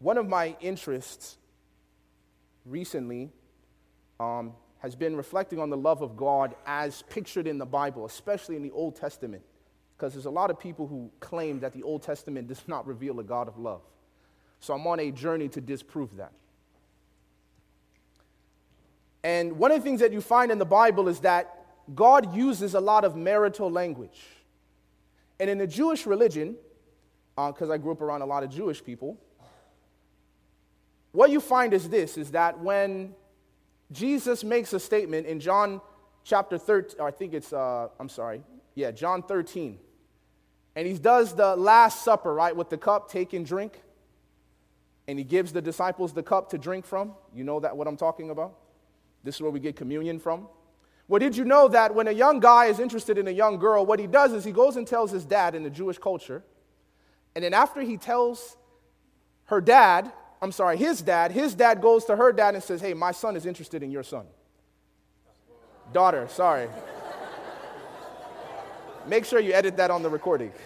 One 0.00 0.16
of 0.16 0.26
my 0.26 0.56
interests 0.60 1.36
recently 2.64 3.30
um, 4.18 4.54
has 4.78 4.96
been 4.96 5.14
reflecting 5.14 5.58
on 5.58 5.68
the 5.68 5.76
love 5.76 6.00
of 6.00 6.16
God 6.16 6.54
as 6.66 7.02
pictured 7.10 7.46
in 7.46 7.58
the 7.58 7.66
Bible, 7.66 8.06
especially 8.06 8.56
in 8.56 8.62
the 8.62 8.70
Old 8.70 8.96
Testament, 8.96 9.42
because 9.96 10.14
there's 10.14 10.24
a 10.24 10.30
lot 10.30 10.50
of 10.50 10.58
people 10.58 10.86
who 10.86 11.10
claim 11.20 11.60
that 11.60 11.74
the 11.74 11.82
Old 11.82 12.02
Testament 12.02 12.48
does 12.48 12.66
not 12.66 12.86
reveal 12.86 13.20
a 13.20 13.22
God 13.22 13.46
of 13.46 13.58
love. 13.58 13.82
So 14.58 14.72
I'm 14.72 14.86
on 14.86 15.00
a 15.00 15.10
journey 15.10 15.48
to 15.50 15.60
disprove 15.60 16.16
that. 16.16 16.32
And 19.22 19.58
one 19.58 19.70
of 19.70 19.78
the 19.78 19.84
things 19.84 20.00
that 20.00 20.14
you 20.14 20.22
find 20.22 20.50
in 20.50 20.58
the 20.58 20.64
Bible 20.64 21.08
is 21.08 21.20
that 21.20 21.66
God 21.94 22.34
uses 22.34 22.74
a 22.74 22.80
lot 22.80 23.04
of 23.04 23.16
marital 23.16 23.70
language. 23.70 24.18
And 25.38 25.50
in 25.50 25.58
the 25.58 25.66
Jewish 25.66 26.06
religion, 26.06 26.56
because 27.36 27.68
uh, 27.68 27.74
I 27.74 27.78
grew 27.78 27.92
up 27.92 28.00
around 28.00 28.22
a 28.22 28.26
lot 28.26 28.42
of 28.42 28.50
Jewish 28.50 28.82
people, 28.82 29.18
what 31.12 31.30
you 31.30 31.40
find 31.40 31.74
is 31.74 31.88
this 31.88 32.16
is 32.16 32.30
that 32.32 32.58
when 32.60 33.14
Jesus 33.92 34.44
makes 34.44 34.72
a 34.72 34.80
statement 34.80 35.26
in 35.26 35.40
John 35.40 35.80
chapter 36.22 36.56
13, 36.58 37.00
I 37.00 37.10
think 37.10 37.34
it's, 37.34 37.52
uh, 37.52 37.88
I'm 37.98 38.08
sorry, 38.08 38.42
yeah, 38.74 38.90
John 38.92 39.22
13, 39.22 39.78
and 40.76 40.86
he 40.86 40.94
does 40.94 41.34
the 41.34 41.56
Last 41.56 42.04
Supper, 42.04 42.32
right, 42.32 42.54
with 42.54 42.70
the 42.70 42.78
cup, 42.78 43.10
take 43.10 43.32
and 43.32 43.44
drink, 43.44 43.82
and 45.08 45.18
he 45.18 45.24
gives 45.24 45.52
the 45.52 45.60
disciples 45.60 46.12
the 46.12 46.22
cup 46.22 46.50
to 46.50 46.58
drink 46.58 46.86
from. 46.86 47.14
You 47.34 47.42
know 47.42 47.58
that 47.60 47.76
what 47.76 47.88
I'm 47.88 47.96
talking 47.96 48.30
about? 48.30 48.54
This 49.24 49.34
is 49.34 49.40
where 49.40 49.50
we 49.50 49.58
get 49.58 49.74
communion 49.74 50.20
from. 50.20 50.46
Well, 51.08 51.18
did 51.18 51.36
you 51.36 51.44
know 51.44 51.66
that 51.66 51.92
when 51.92 52.06
a 52.06 52.12
young 52.12 52.38
guy 52.38 52.66
is 52.66 52.78
interested 52.78 53.18
in 53.18 53.26
a 53.26 53.32
young 53.32 53.58
girl, 53.58 53.84
what 53.84 53.98
he 53.98 54.06
does 54.06 54.32
is 54.32 54.44
he 54.44 54.52
goes 54.52 54.76
and 54.76 54.86
tells 54.86 55.10
his 55.10 55.24
dad 55.24 55.56
in 55.56 55.64
the 55.64 55.70
Jewish 55.70 55.98
culture, 55.98 56.44
and 57.34 57.44
then 57.44 57.52
after 57.52 57.80
he 57.80 57.96
tells 57.96 58.56
her 59.46 59.60
dad, 59.60 60.12
I'm 60.42 60.52
sorry, 60.52 60.76
his 60.76 61.02
dad, 61.02 61.32
his 61.32 61.54
dad 61.54 61.82
goes 61.82 62.04
to 62.06 62.16
her 62.16 62.32
dad 62.32 62.54
and 62.54 62.62
says, 62.62 62.80
Hey, 62.80 62.94
my 62.94 63.12
son 63.12 63.36
is 63.36 63.46
interested 63.46 63.82
in 63.82 63.90
your 63.90 64.02
son. 64.02 64.26
Daughter, 65.92 66.26
sorry. 66.28 66.68
Make 69.06 69.24
sure 69.24 69.40
you 69.40 69.52
edit 69.52 69.76
that 69.78 69.90
on 69.90 70.02
the 70.02 70.08
recording. 70.08 70.52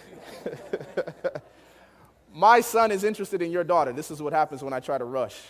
My 2.33 2.59
son 2.59 2.91
is 2.91 3.05
interested 3.05 3.41
in 3.41 3.49
your 3.49 3.63
daughter. 3.63 3.93
This 3.93 4.11
is 4.11 4.21
what 4.21 4.33
happens 4.33 4.61
when 4.61 4.73
I 4.73 4.81
try 4.81 4.97
to 4.97 5.05
rush. 5.05 5.41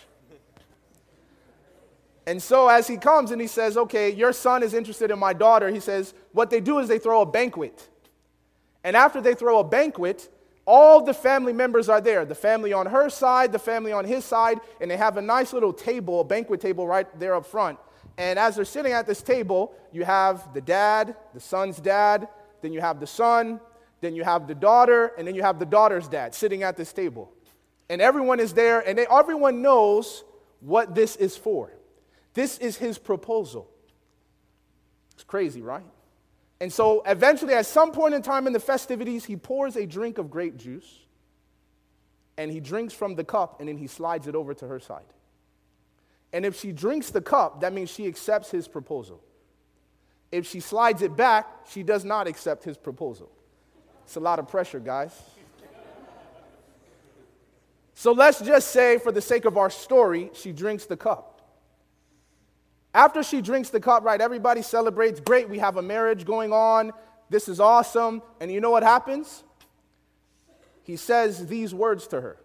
And 2.28 2.40
so, 2.40 2.68
as 2.68 2.86
he 2.86 2.96
comes 2.96 3.32
and 3.32 3.40
he 3.40 3.48
says, 3.48 3.76
Okay, 3.76 4.10
your 4.10 4.32
son 4.32 4.62
is 4.62 4.72
interested 4.72 5.10
in 5.10 5.18
my 5.18 5.32
daughter, 5.32 5.68
he 5.68 5.80
says, 5.80 6.14
What 6.32 6.48
they 6.48 6.60
do 6.60 6.78
is 6.78 6.88
they 6.88 7.00
throw 7.00 7.22
a 7.22 7.26
banquet. 7.26 7.88
And 8.84 8.96
after 8.96 9.20
they 9.20 9.34
throw 9.34 9.58
a 9.58 9.64
banquet, 9.64 10.28
all 10.66 11.04
the 11.04 11.14
family 11.14 11.52
members 11.52 11.88
are 11.88 12.00
there 12.00 12.24
the 12.24 12.34
family 12.34 12.72
on 12.72 12.86
her 12.86 13.08
side, 13.08 13.52
the 13.52 13.58
family 13.58 13.92
on 13.92 14.04
his 14.04 14.24
side, 14.24 14.60
and 14.80 14.90
they 14.90 14.96
have 14.96 15.16
a 15.16 15.22
nice 15.22 15.52
little 15.52 15.72
table, 15.72 16.20
a 16.20 16.24
banquet 16.24 16.60
table 16.60 16.86
right 16.86 17.06
there 17.18 17.34
up 17.34 17.46
front. 17.46 17.78
And 18.18 18.38
as 18.38 18.56
they're 18.56 18.64
sitting 18.64 18.92
at 18.92 19.06
this 19.06 19.22
table, 19.22 19.74
you 19.92 20.04
have 20.04 20.52
the 20.54 20.60
dad, 20.60 21.16
the 21.34 21.40
son's 21.40 21.78
dad, 21.78 22.28
then 22.62 22.72
you 22.72 22.80
have 22.80 22.98
the 22.98 23.06
son, 23.06 23.60
then 24.00 24.14
you 24.14 24.24
have 24.24 24.48
the 24.48 24.54
daughter, 24.54 25.12
and 25.18 25.26
then 25.26 25.34
you 25.34 25.42
have 25.42 25.58
the 25.58 25.66
daughter's 25.66 26.08
dad 26.08 26.34
sitting 26.34 26.62
at 26.62 26.76
this 26.76 26.92
table. 26.92 27.32
And 27.88 28.00
everyone 28.00 28.40
is 28.40 28.52
there, 28.52 28.80
and 28.80 28.98
they, 28.98 29.06
everyone 29.06 29.62
knows 29.62 30.24
what 30.60 30.94
this 30.94 31.16
is 31.16 31.36
for. 31.36 31.72
This 32.34 32.58
is 32.58 32.76
his 32.76 32.98
proposal. 32.98 33.70
It's 35.14 35.24
crazy, 35.24 35.62
right? 35.62 35.84
And 36.60 36.72
so 36.72 37.02
eventually, 37.06 37.54
at 37.54 37.66
some 37.66 37.92
point 37.92 38.14
in 38.14 38.22
time 38.22 38.46
in 38.46 38.52
the 38.52 38.60
festivities, 38.60 39.24
he 39.24 39.36
pours 39.36 39.76
a 39.76 39.86
drink 39.86 40.18
of 40.18 40.30
grape 40.30 40.56
juice 40.56 41.00
and 42.38 42.50
he 42.50 42.60
drinks 42.60 42.94
from 42.94 43.14
the 43.14 43.24
cup 43.24 43.60
and 43.60 43.68
then 43.68 43.76
he 43.76 43.86
slides 43.86 44.26
it 44.26 44.34
over 44.34 44.54
to 44.54 44.66
her 44.66 44.80
side. 44.80 45.04
And 46.32 46.44
if 46.44 46.58
she 46.58 46.72
drinks 46.72 47.10
the 47.10 47.20
cup, 47.20 47.60
that 47.60 47.72
means 47.72 47.90
she 47.90 48.06
accepts 48.06 48.50
his 48.50 48.68
proposal. 48.68 49.22
If 50.32 50.46
she 50.46 50.60
slides 50.60 51.02
it 51.02 51.16
back, 51.16 51.46
she 51.70 51.82
does 51.82 52.04
not 52.04 52.26
accept 52.26 52.64
his 52.64 52.76
proposal. 52.76 53.30
It's 54.04 54.16
a 54.16 54.20
lot 54.20 54.38
of 54.38 54.48
pressure, 54.48 54.80
guys. 54.80 55.12
So 57.94 58.12
let's 58.12 58.40
just 58.40 58.68
say, 58.68 58.98
for 58.98 59.10
the 59.10 59.22
sake 59.22 59.46
of 59.46 59.56
our 59.56 59.70
story, 59.70 60.30
she 60.34 60.52
drinks 60.52 60.84
the 60.84 60.96
cup. 60.96 61.35
After 62.96 63.22
she 63.22 63.42
drinks 63.42 63.68
the 63.68 63.78
cup, 63.78 64.04
right, 64.04 64.18
everybody 64.18 64.62
celebrates. 64.62 65.20
Great, 65.20 65.50
we 65.50 65.58
have 65.58 65.76
a 65.76 65.82
marriage 65.82 66.24
going 66.24 66.50
on. 66.50 66.92
This 67.28 67.46
is 67.46 67.60
awesome. 67.60 68.22
And 68.40 68.50
you 68.50 68.58
know 68.58 68.70
what 68.70 68.82
happens? 68.82 69.44
He 70.82 70.96
says 70.96 71.46
these 71.46 71.74
words 71.74 72.06
to 72.06 72.22
her. 72.22 72.38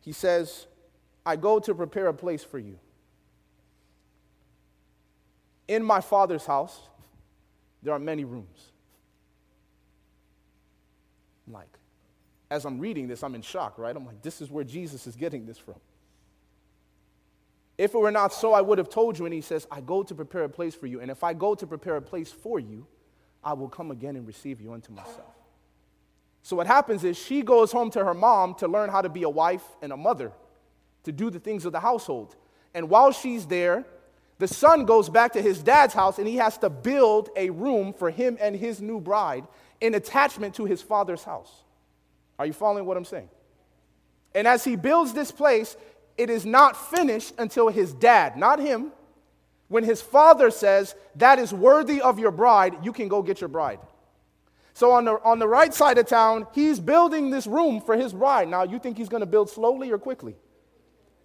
He 0.00 0.12
says, 0.12 0.66
I 1.26 1.36
go 1.36 1.58
to 1.58 1.74
prepare 1.74 2.06
a 2.06 2.14
place 2.14 2.42
for 2.42 2.58
you. 2.58 2.78
In 5.68 5.82
my 5.82 6.00
father's 6.00 6.46
house, 6.46 6.80
there 7.82 7.92
are 7.92 7.98
many 7.98 8.24
rooms. 8.24 8.72
Like, 11.46 11.76
as 12.50 12.64
I'm 12.64 12.78
reading 12.78 13.06
this, 13.06 13.22
I'm 13.22 13.34
in 13.34 13.42
shock, 13.42 13.76
right? 13.76 13.94
I'm 13.94 14.06
like, 14.06 14.22
this 14.22 14.40
is 14.40 14.50
where 14.50 14.64
Jesus 14.64 15.06
is 15.06 15.14
getting 15.14 15.44
this 15.44 15.58
from. 15.58 15.74
If 17.78 17.94
it 17.94 17.98
were 17.98 18.10
not 18.10 18.32
so, 18.32 18.52
I 18.52 18.60
would 18.62 18.78
have 18.78 18.88
told 18.88 19.18
you. 19.18 19.26
And 19.26 19.34
he 19.34 19.40
says, 19.40 19.66
I 19.70 19.80
go 19.80 20.02
to 20.02 20.14
prepare 20.14 20.44
a 20.44 20.48
place 20.48 20.74
for 20.74 20.86
you. 20.86 21.00
And 21.00 21.10
if 21.10 21.22
I 21.22 21.34
go 21.34 21.54
to 21.54 21.66
prepare 21.66 21.96
a 21.96 22.02
place 22.02 22.32
for 22.32 22.58
you, 22.58 22.86
I 23.44 23.52
will 23.52 23.68
come 23.68 23.90
again 23.90 24.16
and 24.16 24.26
receive 24.26 24.60
you 24.60 24.72
unto 24.72 24.92
myself. 24.92 25.34
So 26.42 26.56
what 26.56 26.66
happens 26.66 27.04
is 27.04 27.18
she 27.18 27.42
goes 27.42 27.72
home 27.72 27.90
to 27.90 28.04
her 28.04 28.14
mom 28.14 28.54
to 28.56 28.68
learn 28.68 28.88
how 28.88 29.02
to 29.02 29.08
be 29.08 29.24
a 29.24 29.28
wife 29.28 29.64
and 29.82 29.92
a 29.92 29.96
mother, 29.96 30.32
to 31.04 31.12
do 31.12 31.28
the 31.28 31.40
things 31.40 31.64
of 31.64 31.72
the 31.72 31.80
household. 31.80 32.36
And 32.72 32.88
while 32.88 33.12
she's 33.12 33.46
there, 33.46 33.84
the 34.38 34.48
son 34.48 34.84
goes 34.84 35.08
back 35.08 35.32
to 35.32 35.42
his 35.42 35.62
dad's 35.62 35.94
house 35.94 36.18
and 36.18 36.28
he 36.28 36.36
has 36.36 36.58
to 36.58 36.70
build 36.70 37.30
a 37.36 37.50
room 37.50 37.92
for 37.92 38.10
him 38.10 38.36
and 38.40 38.54
his 38.54 38.80
new 38.80 39.00
bride 39.00 39.46
in 39.80 39.94
attachment 39.94 40.54
to 40.54 40.64
his 40.64 40.82
father's 40.82 41.24
house. 41.24 41.64
Are 42.38 42.46
you 42.46 42.52
following 42.52 42.84
what 42.84 42.96
I'm 42.96 43.04
saying? 43.04 43.28
And 44.34 44.46
as 44.46 44.62
he 44.62 44.76
builds 44.76 45.14
this 45.14 45.32
place, 45.32 45.76
it 46.18 46.30
is 46.30 46.46
not 46.46 46.76
finished 46.90 47.34
until 47.38 47.68
his 47.68 47.92
dad, 47.92 48.36
not 48.36 48.58
him, 48.58 48.92
when 49.68 49.84
his 49.84 50.00
father 50.00 50.50
says, 50.50 50.94
That 51.16 51.38
is 51.38 51.52
worthy 51.52 52.00
of 52.00 52.18
your 52.18 52.30
bride, 52.30 52.76
you 52.82 52.92
can 52.92 53.08
go 53.08 53.22
get 53.22 53.40
your 53.40 53.48
bride. 53.48 53.80
So 54.74 54.92
on 54.92 55.06
the, 55.06 55.12
on 55.24 55.38
the 55.38 55.48
right 55.48 55.72
side 55.72 55.96
of 55.96 56.06
town, 56.06 56.46
he's 56.52 56.78
building 56.78 57.30
this 57.30 57.46
room 57.46 57.80
for 57.80 57.96
his 57.96 58.12
bride. 58.12 58.48
Now, 58.48 58.64
you 58.64 58.78
think 58.78 58.98
he's 58.98 59.08
going 59.08 59.22
to 59.22 59.26
build 59.26 59.48
slowly 59.48 59.90
or 59.90 59.98
quickly? 59.98 60.36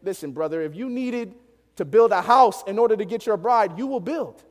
Listen, 0.02 0.32
brother, 0.32 0.62
if 0.62 0.74
you 0.74 0.90
needed 0.90 1.36
to 1.76 1.84
build 1.84 2.12
a 2.12 2.22
house 2.22 2.64
in 2.66 2.80
order 2.80 2.96
to 2.96 3.04
get 3.04 3.26
your 3.26 3.38
bride, 3.38 3.78
you 3.78 3.88
will 3.88 4.00
build. 4.00 4.42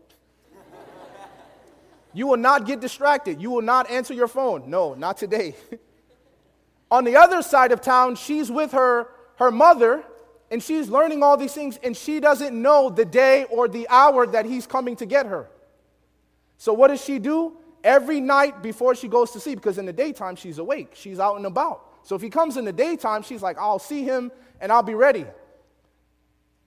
you 2.13 2.27
will 2.27 2.37
not 2.37 2.67
get 2.67 2.81
distracted. 2.81 3.41
You 3.41 3.51
will 3.51 3.63
not 3.63 3.91
answer 3.91 4.13
your 4.13 4.29
phone. 4.29 4.69
No, 4.69 4.93
not 4.93 5.17
today. 5.17 5.55
on 6.91 7.05
the 7.05 7.17
other 7.17 7.41
side 7.41 7.73
of 7.73 7.81
town, 7.81 8.17
she's 8.17 8.51
with 8.51 8.73
her, 8.73 9.09
her 9.37 9.51
mother, 9.51 10.05
and 10.51 10.63
she's 10.63 10.89
learning 10.89 11.23
all 11.23 11.37
these 11.37 11.55
things, 11.55 11.79
and 11.83 11.97
she 11.97 12.19
doesn't 12.19 12.61
know 12.61 12.91
the 12.91 13.05
day 13.05 13.45
or 13.45 13.69
the 13.69 13.89
hour 13.89 14.27
that 14.27 14.45
he's 14.45 14.67
coming 14.67 14.97
to 14.97 15.07
get 15.07 15.27
her. 15.27 15.49
So, 16.59 16.73
what 16.73 16.89
does 16.89 17.03
she 17.03 17.19
do? 17.19 17.57
Every 17.85 18.21
night 18.21 18.63
before 18.63 18.95
she 18.95 19.09
goes 19.09 19.31
to 19.31 19.41
sleep, 19.41 19.59
because 19.59 19.79
in 19.79 19.87
the 19.87 19.93
daytime 19.93 20.37
she's 20.37 20.59
awake, 20.59 20.91
she's 20.95 21.21
out 21.21 21.37
and 21.37 21.47
about. 21.47 21.87
So, 22.03 22.17
if 22.17 22.23
he 22.23 22.31
comes 22.31 22.57
in 22.57 22.65
the 22.65 22.73
daytime, 22.73 23.23
she's 23.23 23.43
like, 23.43 23.59
I'll 23.59 23.79
see 23.79 24.03
him 24.03 24.33
and 24.61 24.73
I'll 24.73 24.83
be 24.83 24.95
ready. 24.95 25.25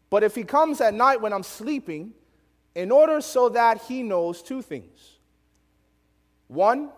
But 0.09 0.23
if 0.23 0.33
he 0.33 0.43
comes 0.43 0.79
at 0.79 0.93
night 0.93 1.19
when 1.19 1.33
I'm 1.33 1.43
sleeping, 1.43 2.13
in 2.75 2.89
order 2.89 3.19
so 3.19 3.49
that 3.49 3.81
he 3.83 4.01
knows 4.01 4.41
two 4.41 4.61
things 4.61 5.17
one, 6.47 6.89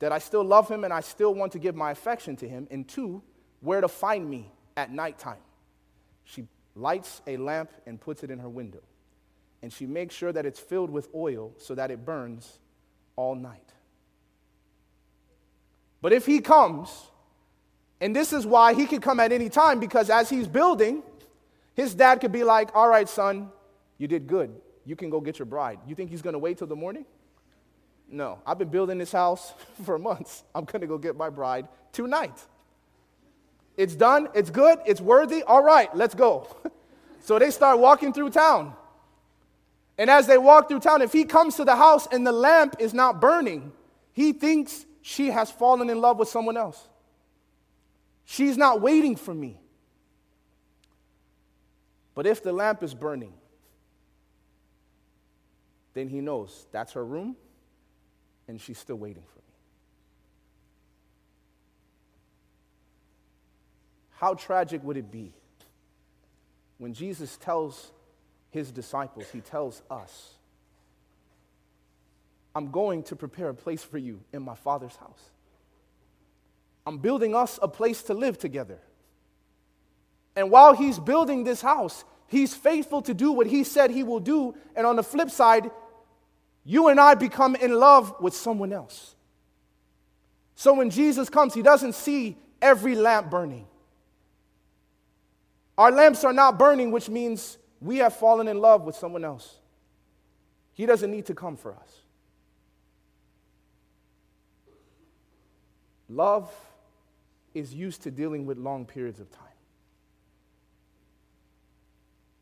that 0.00 0.12
I 0.12 0.18
still 0.18 0.44
love 0.44 0.68
him 0.68 0.84
and 0.84 0.92
I 0.92 1.00
still 1.00 1.34
want 1.34 1.52
to 1.52 1.58
give 1.58 1.74
my 1.74 1.92
affection 1.92 2.36
to 2.36 2.48
him, 2.48 2.68
and 2.70 2.86
two, 2.86 3.22
where 3.60 3.80
to 3.80 3.88
find 3.88 4.28
me 4.28 4.50
at 4.76 4.92
nighttime 4.92 5.38
she 6.30 6.46
lights 6.74 7.22
a 7.26 7.36
lamp 7.36 7.70
and 7.86 8.00
puts 8.00 8.22
it 8.22 8.30
in 8.30 8.38
her 8.38 8.48
window. 8.48 8.80
And 9.62 9.72
she 9.72 9.86
makes 9.86 10.14
sure 10.14 10.32
that 10.32 10.46
it's 10.46 10.60
filled 10.60 10.90
with 10.90 11.08
oil 11.14 11.52
so 11.58 11.74
that 11.74 11.90
it 11.90 12.04
burns 12.04 12.58
all 13.16 13.34
night. 13.34 13.72
But 16.00 16.12
if 16.12 16.24
he 16.24 16.40
comes, 16.40 16.88
and 18.00 18.16
this 18.16 18.32
is 18.32 18.46
why 18.46 18.72
he 18.72 18.86
could 18.86 19.02
come 19.02 19.20
at 19.20 19.32
any 19.32 19.50
time, 19.50 19.80
because 19.80 20.08
as 20.08 20.30
he's 20.30 20.48
building, 20.48 21.02
his 21.74 21.94
dad 21.94 22.20
could 22.20 22.32
be 22.32 22.44
like, 22.44 22.74
All 22.74 22.88
right, 22.88 23.08
son, 23.08 23.50
you 23.98 24.08
did 24.08 24.26
good. 24.26 24.54
You 24.86 24.96
can 24.96 25.10
go 25.10 25.20
get 25.20 25.38
your 25.38 25.46
bride. 25.46 25.78
You 25.86 25.94
think 25.94 26.10
he's 26.10 26.22
going 26.22 26.32
to 26.32 26.38
wait 26.38 26.56
till 26.56 26.66
the 26.66 26.76
morning? 26.76 27.04
No. 28.08 28.38
I've 28.46 28.58
been 28.58 28.70
building 28.70 28.96
this 28.96 29.12
house 29.12 29.52
for 29.84 29.98
months. 29.98 30.42
I'm 30.54 30.64
going 30.64 30.80
to 30.80 30.86
go 30.86 30.96
get 30.96 31.16
my 31.16 31.28
bride 31.28 31.68
tonight. 31.92 32.38
It's 33.76 33.94
done, 33.94 34.28
it's 34.34 34.50
good, 34.50 34.78
it's 34.86 35.00
worthy. 35.00 35.42
All 35.42 35.62
right, 35.62 35.94
let's 35.96 36.14
go. 36.14 36.48
so 37.20 37.38
they 37.38 37.50
start 37.50 37.78
walking 37.78 38.12
through 38.12 38.30
town. 38.30 38.74
And 39.96 40.08
as 40.08 40.26
they 40.26 40.38
walk 40.38 40.68
through 40.68 40.80
town, 40.80 41.02
if 41.02 41.12
he 41.12 41.24
comes 41.24 41.56
to 41.56 41.64
the 41.64 41.76
house 41.76 42.08
and 42.10 42.26
the 42.26 42.32
lamp 42.32 42.76
is 42.78 42.94
not 42.94 43.20
burning, 43.20 43.72
he 44.12 44.32
thinks 44.32 44.86
she 45.02 45.28
has 45.28 45.50
fallen 45.50 45.90
in 45.90 46.00
love 46.00 46.18
with 46.18 46.28
someone 46.28 46.56
else. 46.56 46.88
She's 48.24 48.56
not 48.56 48.80
waiting 48.80 49.16
for 49.16 49.34
me. 49.34 49.60
But 52.14 52.26
if 52.26 52.42
the 52.42 52.52
lamp 52.52 52.82
is 52.82 52.94
burning, 52.94 53.32
then 55.94 56.08
he 56.08 56.20
knows 56.20 56.66
that's 56.72 56.92
her 56.92 57.04
room 57.04 57.36
and 58.48 58.60
she's 58.60 58.78
still 58.78 58.96
waiting 58.96 59.22
for 59.22 59.38
me. 59.38 59.39
How 64.20 64.34
tragic 64.34 64.84
would 64.84 64.98
it 64.98 65.10
be 65.10 65.32
when 66.76 66.92
Jesus 66.92 67.38
tells 67.38 67.90
his 68.50 68.70
disciples, 68.70 69.24
he 69.32 69.40
tells 69.40 69.80
us, 69.90 70.34
I'm 72.54 72.70
going 72.70 73.02
to 73.04 73.16
prepare 73.16 73.48
a 73.48 73.54
place 73.54 73.82
for 73.82 73.96
you 73.96 74.20
in 74.34 74.42
my 74.42 74.56
Father's 74.56 74.94
house. 74.96 75.30
I'm 76.86 76.98
building 76.98 77.34
us 77.34 77.58
a 77.62 77.68
place 77.68 78.02
to 78.04 78.14
live 78.14 78.36
together. 78.36 78.78
And 80.36 80.50
while 80.50 80.74
he's 80.74 80.98
building 80.98 81.44
this 81.44 81.62
house, 81.62 82.04
he's 82.26 82.52
faithful 82.52 83.00
to 83.02 83.14
do 83.14 83.32
what 83.32 83.46
he 83.46 83.64
said 83.64 83.90
he 83.90 84.02
will 84.02 84.20
do. 84.20 84.54
And 84.76 84.86
on 84.86 84.96
the 84.96 85.02
flip 85.02 85.30
side, 85.30 85.70
you 86.62 86.88
and 86.88 87.00
I 87.00 87.14
become 87.14 87.56
in 87.56 87.72
love 87.72 88.14
with 88.20 88.34
someone 88.34 88.74
else. 88.74 89.14
So 90.56 90.74
when 90.74 90.90
Jesus 90.90 91.30
comes, 91.30 91.54
he 91.54 91.62
doesn't 91.62 91.94
see 91.94 92.36
every 92.60 92.94
lamp 92.94 93.30
burning. 93.30 93.66
Our 95.80 95.90
lamps 95.90 96.24
are 96.24 96.32
not 96.34 96.58
burning, 96.58 96.90
which 96.90 97.08
means 97.08 97.56
we 97.80 97.96
have 97.98 98.14
fallen 98.14 98.48
in 98.48 98.60
love 98.60 98.82
with 98.82 98.94
someone 98.94 99.24
else. 99.24 99.60
He 100.74 100.84
doesn't 100.84 101.10
need 101.10 101.24
to 101.24 101.34
come 101.34 101.56
for 101.56 101.72
us. 101.72 102.02
Love 106.10 106.52
is 107.54 107.72
used 107.72 108.02
to 108.02 108.10
dealing 108.10 108.44
with 108.44 108.58
long 108.58 108.84
periods 108.84 109.20
of 109.20 109.30
time. 109.30 109.46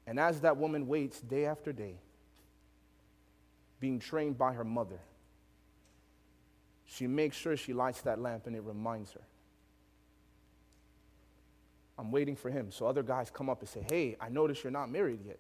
And 0.05 0.19
as 0.19 0.41
that 0.41 0.57
woman 0.57 0.89
waits 0.89 1.21
day 1.21 1.47
after 1.47 1.73
day, 1.73 1.95
being 3.79 4.01
trained 4.01 4.37
by 4.37 4.53
her 4.55 4.65
mother. 4.65 4.99
She 6.87 7.07
makes 7.07 7.37
sure 7.37 7.57
she 7.57 7.73
lights 7.73 8.01
that 8.01 8.19
lamp 8.19 8.49
and 8.49 8.57
it 8.57 8.63
reminds 8.63 9.13
her. 9.13 9.23
I'm 11.99 12.13
waiting 12.13 12.37
for 12.37 12.49
him. 12.49 12.71
So 12.71 12.87
other 12.87 13.03
guys 13.03 13.31
come 13.31 13.51
up 13.51 13.61
and 13.61 13.69
say, 13.69 13.85
Hey, 13.89 14.17
I 14.21 14.29
notice 14.29 14.63
you're 14.63 14.71
not 14.71 14.91
married 14.91 15.21
yet. 15.27 15.39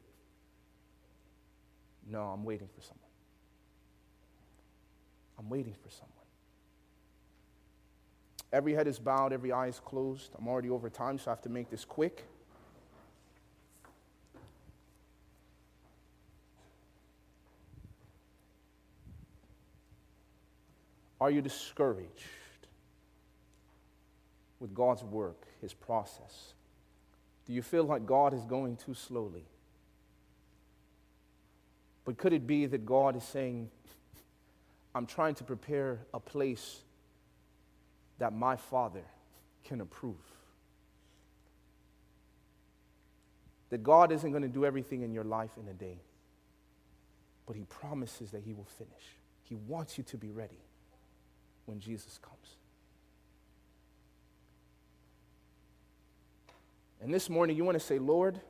No, 2.11 2.23
I'm 2.23 2.45
waiting 2.45 2.69
for 2.75 2.81
someone. 2.81 2.99
I'm 5.39 5.49
waiting 5.49 5.75
for 5.75 5.91
someone. 5.91 6.13
Every 8.53 8.73
head 8.73 8.89
is 8.89 8.99
bowed, 8.99 9.33
every 9.33 9.53
eye 9.53 9.69
is 9.69 9.79
closed. 9.79 10.33
I'm 10.37 10.49
already 10.49 10.71
over 10.71 10.89
time, 10.89 11.19
so 11.19 11.31
I 11.31 11.33
have 11.33 11.43
to 11.43 11.49
make 11.49 11.71
this 11.71 11.85
quick. 11.85 12.25
Are 21.21 21.31
you 21.31 21.43
discouraged 21.43 22.38
with 24.61 24.75
God's 24.75 25.05
work, 25.05 25.47
His 25.61 25.73
process? 25.73 26.55
Do 27.47 27.53
you 27.53 27.63
feel 27.63 27.85
like 27.85 28.05
God 28.05 28.35
is 28.35 28.45
going 28.45 28.77
too 28.77 28.95
slowly? 28.95 29.45
But 32.05 32.19
could 32.19 32.33
it 32.33 32.47
be 32.47 32.67
that 32.67 32.85
God 32.85 33.17
is 33.17 33.25
saying, 33.25 33.71
I'm 34.95 35.07
trying 35.07 35.35
to 35.37 35.45
prepare 35.45 36.01
a 36.13 36.21
place 36.21 36.81
that 38.19 38.33
my 38.33 38.57
Father 38.57 39.05
can 39.65 39.81
approve? 39.81 40.17
That 43.71 43.83
God 43.83 44.13
isn't 44.13 44.31
going 44.31 44.43
to 44.43 44.49
do 44.49 44.65
everything 44.65 45.03
in 45.03 45.13
your 45.13 45.25
life 45.25 45.51
in 45.61 45.69
a 45.69 45.75
day, 45.75 45.99
but 47.47 47.57
He 47.57 47.65
promises 47.65 48.31
that 48.31 48.43
He 48.43 48.53
will 48.53 48.69
finish. 48.77 49.17
He 49.43 49.55
wants 49.55 49.97
you 49.97 50.05
to 50.05 50.17
be 50.17 50.31
ready 50.31 50.61
when 51.65 51.81
Jesus 51.81 52.19
comes. 52.21 52.58
And 57.01 57.15
this 57.15 57.31
morning, 57.31 57.57
you 57.57 57.65
want 57.65 57.79
to 57.79 57.85
say, 57.85 57.99
Lord, 57.99 58.41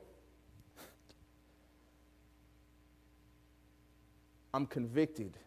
I'm 4.53 4.65
convicted. 4.65 5.37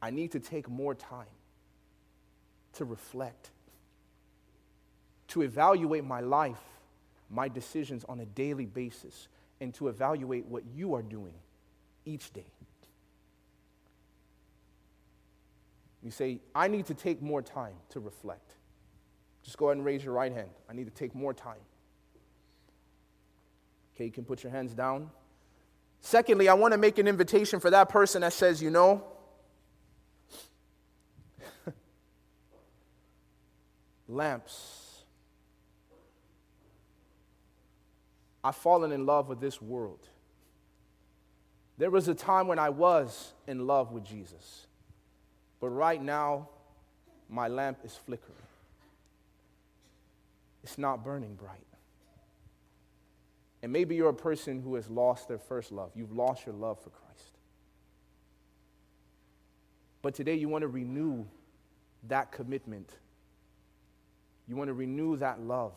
I 0.00 0.10
need 0.10 0.32
to 0.32 0.40
take 0.40 0.68
more 0.68 0.94
time 0.94 1.26
to 2.74 2.84
reflect, 2.84 3.50
to 5.28 5.42
evaluate 5.42 6.04
my 6.04 6.20
life, 6.20 6.60
my 7.28 7.48
decisions 7.48 8.04
on 8.08 8.20
a 8.20 8.26
daily 8.26 8.66
basis, 8.66 9.28
and 9.60 9.74
to 9.74 9.88
evaluate 9.88 10.46
what 10.46 10.62
you 10.74 10.94
are 10.94 11.02
doing 11.02 11.34
each 12.04 12.32
day. 12.32 12.46
You 16.02 16.10
say, 16.10 16.40
I 16.54 16.68
need 16.68 16.86
to 16.86 16.94
take 16.94 17.20
more 17.20 17.42
time 17.42 17.74
to 17.90 18.00
reflect. 18.00 18.54
Just 19.42 19.58
go 19.58 19.66
ahead 19.66 19.78
and 19.78 19.84
raise 19.84 20.04
your 20.04 20.14
right 20.14 20.32
hand. 20.32 20.50
I 20.70 20.72
need 20.72 20.84
to 20.84 20.92
take 20.92 21.14
more 21.14 21.34
time. 21.34 21.58
Okay, 23.98 24.04
you 24.04 24.12
can 24.12 24.24
put 24.24 24.44
your 24.44 24.52
hands 24.52 24.74
down. 24.74 25.10
Secondly, 26.00 26.48
I 26.48 26.54
want 26.54 26.70
to 26.70 26.78
make 26.78 26.98
an 26.98 27.08
invitation 27.08 27.58
for 27.58 27.68
that 27.70 27.88
person 27.88 28.20
that 28.20 28.32
says, 28.32 28.62
you 28.62 28.70
know, 28.70 29.02
lamps. 34.08 35.02
I've 38.44 38.54
fallen 38.54 38.92
in 38.92 39.04
love 39.04 39.28
with 39.28 39.40
this 39.40 39.60
world. 39.60 40.08
There 41.76 41.90
was 41.90 42.06
a 42.06 42.14
time 42.14 42.46
when 42.46 42.60
I 42.60 42.68
was 42.68 43.32
in 43.48 43.66
love 43.66 43.90
with 43.90 44.04
Jesus. 44.04 44.68
But 45.58 45.70
right 45.70 46.00
now, 46.00 46.50
my 47.28 47.48
lamp 47.48 47.78
is 47.82 47.98
flickering. 48.06 48.38
It's 50.62 50.78
not 50.78 51.02
burning 51.02 51.34
bright. 51.34 51.64
And 53.62 53.72
maybe 53.72 53.96
you're 53.96 54.10
a 54.10 54.14
person 54.14 54.60
who 54.60 54.76
has 54.76 54.88
lost 54.88 55.28
their 55.28 55.38
first 55.38 55.72
love. 55.72 55.90
You've 55.94 56.12
lost 56.12 56.46
your 56.46 56.54
love 56.54 56.80
for 56.80 56.90
Christ. 56.90 57.38
But 60.00 60.14
today 60.14 60.34
you 60.34 60.48
want 60.48 60.62
to 60.62 60.68
renew 60.68 61.24
that 62.06 62.30
commitment. 62.30 62.90
You 64.46 64.56
want 64.56 64.68
to 64.68 64.74
renew 64.74 65.16
that 65.16 65.40
love. 65.40 65.74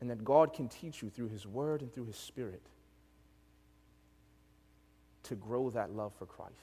And 0.00 0.10
that 0.10 0.24
God 0.24 0.52
can 0.52 0.68
teach 0.68 1.02
you 1.02 1.10
through 1.10 1.28
His 1.28 1.46
Word 1.46 1.80
and 1.80 1.92
through 1.92 2.06
His 2.06 2.16
Spirit 2.16 2.62
to 5.24 5.34
grow 5.34 5.70
that 5.70 5.94
love 5.94 6.12
for 6.18 6.26
Christ. 6.26 6.54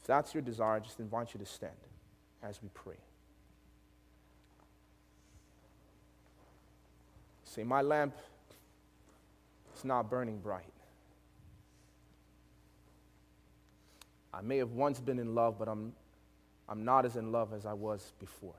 If 0.00 0.06
that's 0.06 0.34
your 0.34 0.42
desire, 0.42 0.76
I 0.76 0.78
just 0.80 1.00
invite 1.00 1.34
you 1.34 1.40
to 1.40 1.46
stand 1.46 1.72
as 2.42 2.62
we 2.62 2.68
pray. 2.74 2.96
Say, 7.56 7.64
My 7.64 7.80
lamp 7.80 8.14
is 9.74 9.84
not 9.84 10.10
burning 10.10 10.38
bright. 10.38 10.64
I 14.34 14.42
may 14.42 14.58
have 14.58 14.72
once 14.72 15.00
been 15.00 15.18
in 15.18 15.34
love, 15.34 15.58
but 15.58 15.66
I'm, 15.66 15.94
I'm 16.68 16.84
not 16.84 17.06
as 17.06 17.16
in 17.16 17.32
love 17.32 17.54
as 17.54 17.64
I 17.64 17.72
was 17.72 18.12
before. 18.20 18.54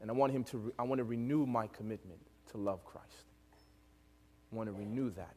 And 0.00 0.10
I 0.10 0.14
want 0.14 0.32
him 0.32 0.42
to, 0.44 0.58
re- 0.58 0.72
I 0.76 0.82
want 0.82 0.98
to 0.98 1.04
renew 1.04 1.46
my 1.46 1.68
commitment 1.68 2.18
to 2.50 2.58
love 2.58 2.84
Christ. 2.84 3.06
I 4.52 4.56
want 4.56 4.68
to 4.68 4.72
renew 4.72 5.10
that. 5.10 5.36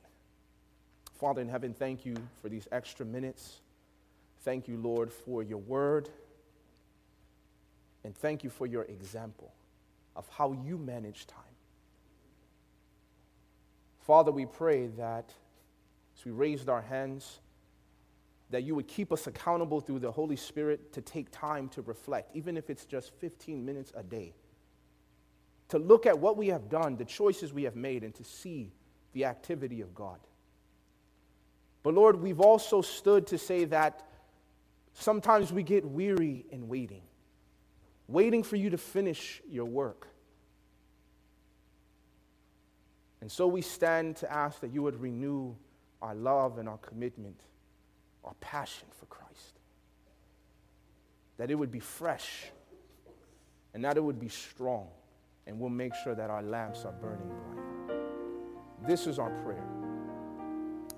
Father 1.19 1.41
in 1.41 1.49
heaven, 1.49 1.75
thank 1.75 2.03
you 2.03 2.15
for 2.41 2.49
these 2.49 2.67
extra 2.71 3.05
minutes. 3.05 3.59
Thank 4.43 4.67
you, 4.67 4.77
Lord, 4.77 5.13
for 5.13 5.43
your 5.43 5.59
word. 5.59 6.09
And 8.03 8.15
thank 8.15 8.43
you 8.43 8.49
for 8.49 8.65
your 8.65 8.83
example 8.85 9.51
of 10.15 10.27
how 10.29 10.53
you 10.65 10.79
manage 10.79 11.27
time. 11.27 11.50
Father, 14.11 14.33
we 14.33 14.45
pray 14.45 14.87
that 14.97 15.31
as 16.17 16.25
we 16.25 16.33
raised 16.33 16.67
our 16.67 16.81
hands, 16.81 17.39
that 18.49 18.63
you 18.63 18.75
would 18.75 18.89
keep 18.89 19.13
us 19.13 19.25
accountable 19.25 19.79
through 19.79 19.99
the 19.99 20.11
Holy 20.11 20.35
Spirit 20.35 20.91
to 20.91 20.99
take 20.99 21.31
time 21.31 21.69
to 21.69 21.81
reflect, 21.83 22.35
even 22.35 22.57
if 22.57 22.69
it's 22.69 22.83
just 22.83 23.13
15 23.19 23.65
minutes 23.65 23.93
a 23.95 24.03
day, 24.03 24.33
to 25.69 25.79
look 25.79 26.05
at 26.05 26.19
what 26.19 26.35
we 26.35 26.47
have 26.49 26.67
done, 26.67 26.97
the 26.97 27.05
choices 27.05 27.53
we 27.53 27.63
have 27.63 27.77
made, 27.77 28.03
and 28.03 28.13
to 28.15 28.25
see 28.25 28.73
the 29.13 29.23
activity 29.23 29.79
of 29.79 29.95
God. 29.95 30.19
But 31.81 31.93
Lord, 31.93 32.21
we've 32.21 32.41
also 32.41 32.81
stood 32.81 33.27
to 33.27 33.37
say 33.37 33.63
that 33.63 34.05
Sometimes 34.93 35.53
we 35.53 35.63
get 35.63 35.85
weary 35.85 36.45
in 36.51 36.67
waiting, 36.67 37.03
waiting 38.09 38.43
for 38.43 38.57
you 38.57 38.71
to 38.71 38.77
finish 38.77 39.41
your 39.49 39.63
work. 39.63 40.10
And 43.21 43.31
so 43.31 43.47
we 43.47 43.61
stand 43.61 44.17
to 44.17 44.31
ask 44.31 44.59
that 44.61 44.73
you 44.73 44.81
would 44.81 44.99
renew 44.99 45.55
our 46.01 46.15
love 46.15 46.57
and 46.57 46.67
our 46.67 46.79
commitment, 46.79 47.39
our 48.23 48.33
passion 48.41 48.87
for 48.99 49.05
Christ. 49.05 49.59
That 51.37 51.51
it 51.51 51.55
would 51.55 51.71
be 51.71 51.79
fresh 51.79 52.51
and 53.73 53.85
that 53.85 53.97
it 53.97 54.03
would 54.03 54.19
be 54.19 54.27
strong, 54.27 54.87
and 55.47 55.59
we'll 55.59 55.69
make 55.69 55.93
sure 56.03 56.13
that 56.15 56.29
our 56.29 56.43
lamps 56.43 56.83
are 56.83 56.91
burning 56.91 57.29
bright. 57.29 57.97
This 58.87 59.07
is 59.07 59.17
our 59.17 59.29
prayer, 59.43 59.63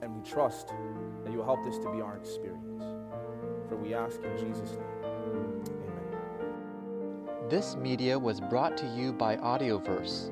and 0.01 0.15
we 0.15 0.23
trust 0.27 0.69
that 1.23 1.31
you'll 1.31 1.45
help 1.45 1.63
this 1.63 1.77
to 1.79 1.91
be 1.91 2.01
our 2.01 2.17
experience. 2.17 2.83
For 3.69 3.75
we 3.75 3.93
ask 3.93 4.19
in 4.23 4.37
Jesus' 4.37 4.71
name. 4.71 4.81
Amen. 5.03 6.43
This 7.49 7.75
media 7.75 8.17
was 8.17 8.41
brought 8.41 8.75
to 8.77 8.87
you 8.87 9.13
by 9.13 9.37
Audioverse, 9.37 10.31